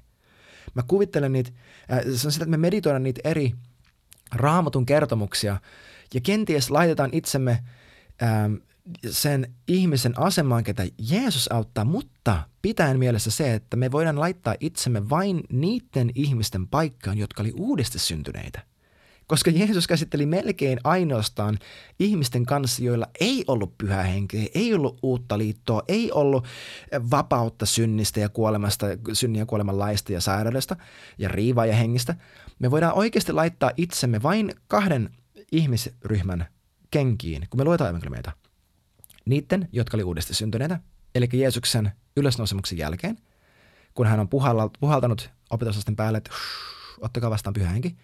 [0.74, 1.51] Mä kuvittelen niitä,
[1.93, 3.53] äh, se on sitä, että me meditoidaan niitä eri
[4.33, 5.57] raamatun kertomuksia
[6.14, 7.64] ja kenties laitetaan itsemme
[8.22, 8.55] ähm,
[9.11, 15.11] sen ihmisen asemaan, ketä Jeesus auttaa, mutta pitäen mielessä se, että me voidaan laittaa itsemme
[15.11, 18.72] vain niiden ihmisten paikkaan, jotka oli uudesti syntyneitä.
[19.26, 21.59] Koska Jeesus käsitteli melkein ainoastaan
[21.99, 26.47] ihmisten kanssa, joilla ei ollut pyhä henkeä, ei ollut uutta liittoa, ei ollut
[27.11, 30.76] vapautta synnistä ja kuolemasta, synnin ja kuoleman laista ja sairaudesta
[31.18, 32.14] ja riivaa ja hengistä.
[32.62, 35.10] Me voidaan oikeasti laittaa itsemme vain kahden
[35.52, 36.46] ihmisryhmän
[36.90, 38.32] kenkiin, kun me luetaan evankeliumeita
[39.24, 40.80] niiden, jotka oli uudesti syntyneitä,
[41.14, 43.18] eli Jeesuksen ylösnousemuksen jälkeen,
[43.94, 44.28] kun hän on
[44.80, 46.30] puhaltanut opetuslasten päälle, että
[47.00, 47.96] ottakaa vastaan pyhä henki,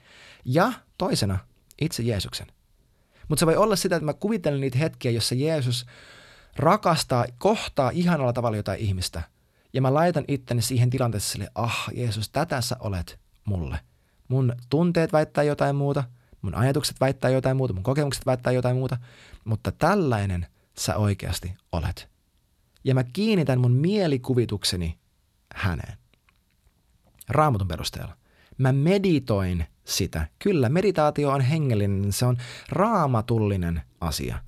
[0.45, 1.39] ja toisena
[1.81, 2.47] itse Jeesuksen.
[3.29, 5.87] Mutta se voi olla sitä, että mä kuvittelen niitä hetkiä, jossa Jeesus
[6.57, 9.23] rakastaa, kohtaa ihanalla tavalla jotain ihmistä,
[9.73, 13.81] ja mä laitan itteni siihen tilanteeseen sille, ah Jeesus, tätä sä olet mulle.
[14.29, 16.05] Mun tunteet väittää jotain muuta,
[16.43, 18.97] mun ajatukset väittää jotain muuta, mun kokemukset väittää jotain muuta,
[19.45, 20.47] mutta tällainen–
[20.79, 22.09] sä oikeasti olet.
[22.85, 24.99] Ja mä kiinnitän mun mielikuvitukseni
[25.55, 25.99] häneen.
[27.29, 28.17] Raamatun perusteella.
[28.59, 30.27] Mä meditoin sitä.
[30.39, 32.37] Kyllä, meditaatio on hengellinen, se on
[32.69, 34.39] raamatullinen asia.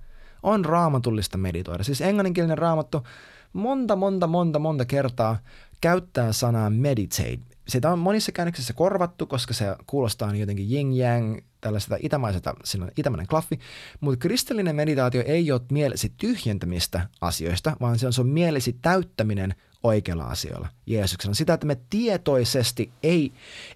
[0.43, 1.85] On raamatullista meditoida.
[1.85, 3.07] Siis englanninkielinen raamattu
[3.53, 5.39] monta, monta, monta, monta kertaa
[5.81, 7.50] käyttää sanaa meditate.
[7.71, 13.27] Sitä on monissa käännöksissä korvattu, koska se kuulostaa jotenkin yin-yang, tällaista itämaiselta, siinä on itämainen
[13.27, 13.59] klaffi,
[14.01, 20.25] mutta kristillinen meditaatio ei ole mielesi tyhjentämistä asioista, vaan se on sun mielesi täyttäminen oikealla
[20.25, 20.69] asioilla.
[20.87, 23.33] Jeesuksen on sitä, että me tietoisesti ei,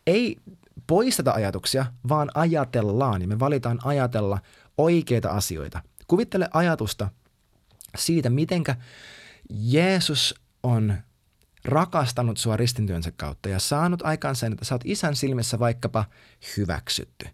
[0.06, 0.36] ei
[0.86, 4.38] poisteta ajatuksia, vaan ajatellaan ja me valitaan ajatella
[4.78, 5.82] oikeita asioita.
[6.06, 7.10] Kuvittele ajatusta
[7.96, 8.76] siitä, mitenkä
[9.50, 10.94] Jeesus on
[11.64, 16.04] rakastanut sua ristintyönsä kautta ja saanut aikaan sen, että sä oot isän silmissä vaikkapa
[16.56, 17.28] hyväksytty.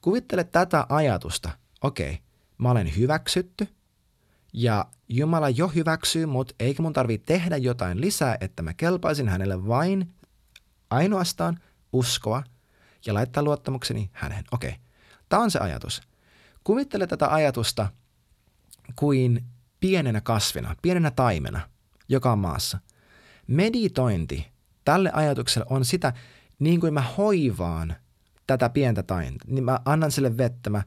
[0.00, 1.50] Kuvittele tätä ajatusta.
[1.80, 2.18] Okei,
[2.58, 3.68] mä olen hyväksytty
[4.52, 9.66] ja Jumala jo hyväksyy mut, eikä mun tarvitse tehdä jotain lisää, että mä kelpaisin hänelle
[9.66, 10.14] vain
[10.90, 11.58] ainoastaan
[11.92, 12.42] uskoa
[13.06, 14.44] ja laittaa luottamukseni häneen.
[14.52, 14.76] Okei,
[15.28, 16.02] tämä on se ajatus.
[16.64, 17.88] Kuvittele tätä ajatusta
[18.96, 19.44] kuin
[19.80, 21.60] pienenä kasvina, pienenä taimena,
[22.08, 22.78] joka on maassa–
[23.46, 24.52] Meditointi
[24.84, 26.12] tälle ajatukselle on sitä,
[26.58, 27.96] niin kuin mä hoivaan
[28.46, 30.82] tätä pientä tainta, niin mä annan sille vettä, mä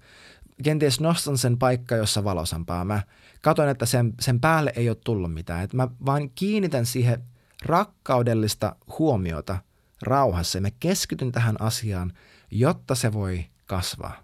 [0.64, 2.86] kenties nostan sen paikka, jossa valosampaa.
[2.86, 3.02] Mä
[3.42, 5.64] katson, että sen, sen päälle ei ole tullut mitään.
[5.64, 7.24] Että mä vaan kiinnitän siihen
[7.66, 9.58] rakkaudellista huomiota
[10.02, 12.14] rauhassa ja mä keskityn tähän asiaan,
[12.52, 14.24] jotta se voi kasvaa.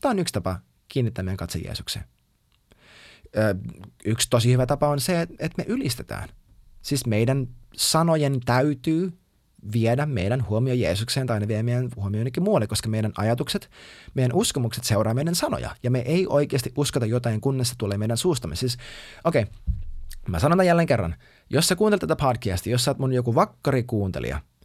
[0.00, 2.04] Tämä on yksi tapa kiinnittää meidän katse Jeesukseen.
[4.04, 6.28] yksi tosi hyvä tapa on se, että me ylistetään–
[6.86, 9.12] Siis meidän sanojen täytyy
[9.72, 13.70] viedä meidän huomio Jeesukseen tai ne vie meidän huomio jonnekin muualle, koska meidän ajatukset,
[14.14, 15.70] meidän uskomukset seuraa meidän sanoja.
[15.82, 18.56] Ja me ei oikeasti uskota jotain, kunnes se tulee meidän suustamme.
[18.56, 18.76] Siis,
[19.24, 19.54] okei, okay,
[20.28, 21.14] mä sanon tämän jälleen kerran.
[21.50, 24.40] Jos sä kuuntelet tätä podcastia, jos sä oot mun joku vakkarikuuntelija–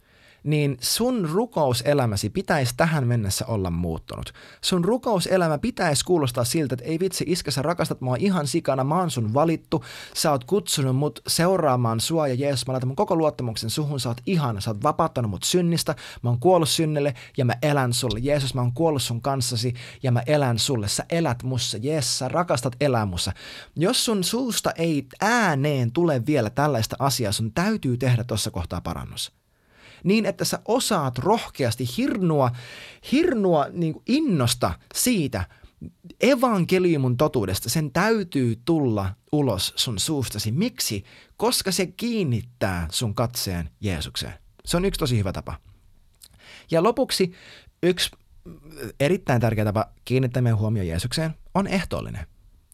[0.44, 4.32] niin sun rukouselämäsi pitäisi tähän mennessä olla muuttunut.
[4.60, 8.98] Sun rukouselämä pitäisi kuulostaa siltä, että ei vitsi, iskä, sä rakastat mua ihan sikana, mä
[8.98, 9.84] oon sun valittu,
[10.14, 14.08] sä oot kutsunut mut seuraamaan sua ja Jeesus, mä laitan mun koko luottamuksen suhun, sä
[14.08, 18.18] oot ihana, sä oot vapauttanut mut synnistä, mä oon kuollut synnelle ja mä elän sulle.
[18.22, 22.28] Jeesus, mä oon kuollut sun kanssasi ja mä elän sulle, sä elät mussa, Jeesus, sä
[22.28, 23.32] rakastat elää mussa.
[23.76, 29.41] Jos sun suusta ei ääneen tule vielä tällaista asiaa, sun täytyy tehdä tuossa kohtaa parannus
[30.04, 32.50] niin että sä osaat rohkeasti hirnua,
[33.12, 35.44] hirnua niin kuin innosta siitä
[36.20, 37.68] evankeliumun totuudesta.
[37.70, 40.52] Sen täytyy tulla ulos sun suustasi.
[40.52, 41.04] Miksi?
[41.36, 44.34] Koska se kiinnittää sun katseen Jeesukseen.
[44.64, 45.54] Se on yksi tosi hyvä tapa.
[46.70, 47.32] Ja lopuksi
[47.82, 48.10] yksi
[49.00, 52.26] erittäin tärkeä tapa kiinnittää meidän huomio Jeesukseen on ehtoollinen.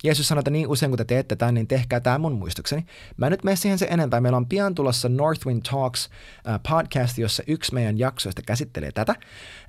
[0.05, 2.87] Jeesus sanoi, että niin usein kun te teette tämän, niin tehkää tämä mun muistokseni.
[3.17, 4.21] Mä en nyt mene siihen se enempää.
[4.21, 6.09] Meillä on pian tulossa Northwind Talks
[6.49, 9.15] äh, podcast, jossa yksi meidän jaksoista käsittelee tätä.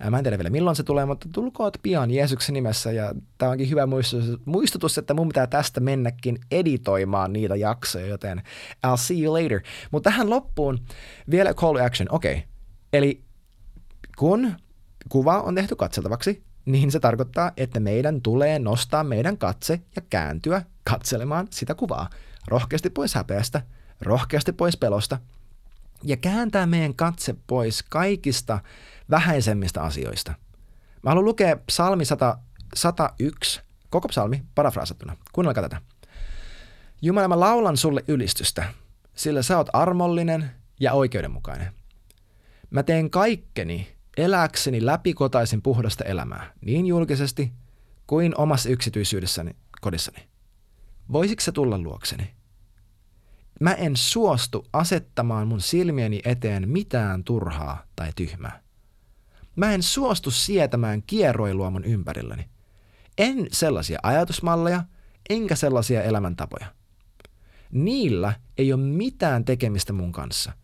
[0.02, 2.92] Äh, mä en tiedä vielä milloin se tulee, mutta tulkoot pian Jeesuksen nimessä.
[2.92, 8.42] Ja tämä onkin hyvä muistutus, muistutus, että mun pitää tästä mennäkin editoimaan niitä jaksoja, joten
[8.88, 9.62] I'll see you later.
[9.92, 10.80] Mutta tähän loppuun
[11.32, 12.08] vielä call to action.
[12.12, 12.48] Okei, okay.
[12.94, 13.24] eli
[14.18, 14.56] kun
[15.10, 20.62] kuva on tehty katseltavaksi, niin se tarkoittaa, että meidän tulee nostaa meidän katse ja kääntyä
[20.84, 22.10] katselemaan sitä kuvaa.
[22.48, 23.62] Rohkeasti pois häpeästä,
[24.02, 25.20] rohkeasti pois pelosta
[26.04, 28.60] ja kääntää meidän katse pois kaikista
[29.10, 30.34] vähäisemmistä asioista.
[31.04, 32.38] Mä haluan lukea psalmi 100,
[32.74, 35.18] 101, koko psalmi parafraasattuna.
[35.32, 35.82] Kuunnelkaa tätä.
[37.02, 38.64] Jumala, mä laulan sulle ylistystä,
[39.16, 41.74] sillä sä oot armollinen ja oikeudenmukainen.
[42.70, 47.52] Mä teen kaikkeni, elääkseni läpikotaisin puhdasta elämää, niin julkisesti
[48.08, 50.30] kuin omassa yksityisyydessäni kodissani.
[51.12, 52.34] Voisitko se tulla luokseni?
[53.62, 58.62] Mä en suostu asettamaan mun silmieni eteen mitään turhaa tai tyhmää.
[59.56, 62.50] Mä en suostu sietämään kierroilua mun ympärilläni.
[63.18, 64.84] En sellaisia ajatusmalleja,
[65.30, 66.66] enkä sellaisia elämäntapoja.
[67.72, 70.52] Niillä ei ole mitään tekemistä mun kanssa–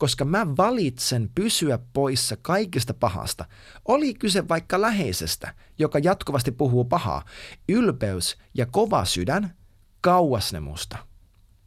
[0.00, 3.44] koska mä valitsen pysyä poissa kaikista pahasta.
[3.88, 7.24] Oli kyse vaikka läheisestä, joka jatkuvasti puhuu pahaa.
[7.68, 9.54] Ylpeys ja kova sydän,
[10.00, 10.98] kauas ne musta.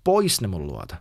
[0.03, 0.95] Pois ne mun luota.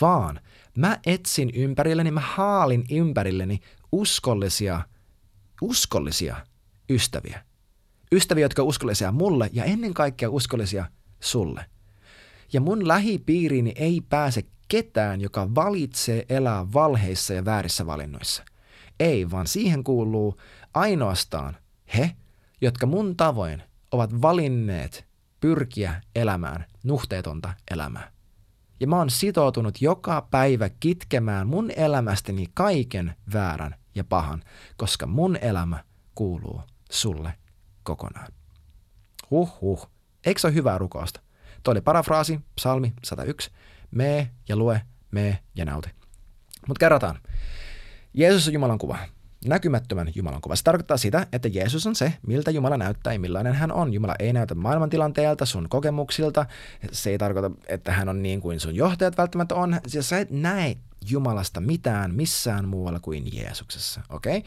[0.00, 0.40] Vaan
[0.76, 3.60] mä etsin ympärilleni, mä haalin ympärilleni
[3.92, 4.80] uskollisia,
[5.62, 6.36] uskollisia
[6.90, 7.44] ystäviä.
[8.12, 10.84] Ystäviä, jotka uskollisia mulle ja ennen kaikkea uskollisia
[11.20, 11.64] sulle.
[12.52, 18.44] Ja mun lähipiirini ei pääse ketään, joka valitsee elää valheissa ja väärissä valinnoissa.
[19.00, 20.36] Ei, vaan siihen kuuluu
[20.74, 21.56] ainoastaan
[21.96, 22.10] he,
[22.60, 23.62] jotka mun tavoin
[23.92, 25.06] ovat valinneet
[25.40, 28.12] pyrkiä elämään nuhteetonta elämää.
[28.80, 34.42] Ja mä oon sitoutunut joka päivä kitkemään mun elämästäni kaiken väärän ja pahan,
[34.76, 36.60] koska mun elämä kuuluu
[36.90, 37.34] sulle
[37.82, 38.32] kokonaan.
[39.30, 39.90] Huh huh.
[40.26, 41.20] Eikö se ole hyvää rukousta?
[41.62, 43.50] Tuo oli parafraasi, psalmi 101.
[43.90, 45.90] Mee ja lue, mee ja nauti.
[46.68, 47.18] Mutta kerrotaan.
[48.14, 48.98] Jeesus on Jumalan kuva.
[49.46, 50.56] Näkymättömän Jumalan kuva.
[50.56, 53.92] Se tarkoittaa sitä, että Jeesus on se, miltä Jumala näyttää ja millainen hän on.
[53.92, 56.46] Jumala ei näytä maailmantilanteelta, sun kokemuksilta.
[56.92, 59.80] Se ei tarkoita, että hän on niin kuin sun johtajat välttämättä on.
[59.86, 60.76] Siis sä et näe
[61.10, 64.00] Jumalasta mitään missään muualla kuin Jeesuksessa.
[64.08, 64.42] Okay?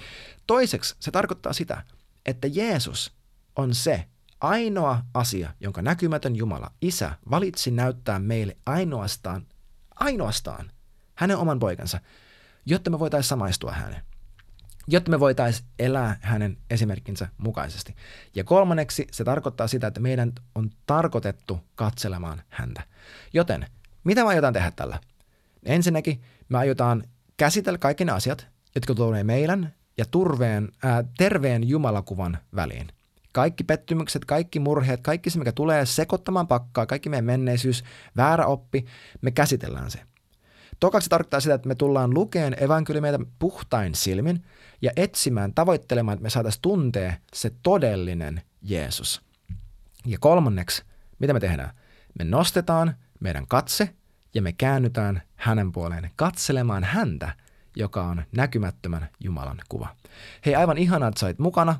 [0.48, 1.84] Toiseksi se tarkoittaa sitä,
[2.26, 3.12] että Jeesus
[3.56, 4.06] on se,
[4.42, 9.46] ainoa asia, jonka näkymätön Jumala, Isä, valitsi näyttää meille ainoastaan,
[9.96, 10.72] ainoastaan
[11.16, 12.00] hänen oman poikansa,
[12.66, 14.02] jotta me voitaisiin samaistua häneen.
[14.88, 17.96] Jotta me voitaisiin elää hänen esimerkkinsä mukaisesti.
[18.36, 22.82] Ja kolmanneksi se tarkoittaa sitä, että meidän on tarkoitettu katselemaan häntä.
[23.34, 23.66] Joten,
[24.04, 25.00] mitä me aiotaan tehdä tällä?
[25.64, 27.04] Ensinnäkin me aiotaan
[27.38, 32.88] käsitellä kaikki ne asiat, jotka tulee meidän ja turveen, ää, terveen Jumalakuvan väliin–
[33.32, 37.84] kaikki pettymykset, kaikki murheet, kaikki se, mikä tulee sekoittamaan pakkaa, kaikki meidän menneisyys,
[38.18, 38.86] väärä oppi,
[39.22, 40.00] me käsitellään se.
[40.80, 44.44] Tokaksi tarkoittaa sitä, että me tullaan lukeen evankeliumeita puhtain silmin
[44.82, 49.22] ja etsimään, tavoittelemaan, että me saataisiin tuntea se todellinen Jeesus.
[50.06, 50.84] Ja kolmanneksi,
[51.20, 51.76] mitä me tehdään?
[52.20, 53.96] Me nostetaan meidän katse
[54.34, 57.36] ja me käännytään hänen puoleen katselemaan häntä,
[57.76, 59.96] joka on näkymättömän Jumalan kuva.
[60.46, 61.80] Hei, aivan ihanaa, että sait mukana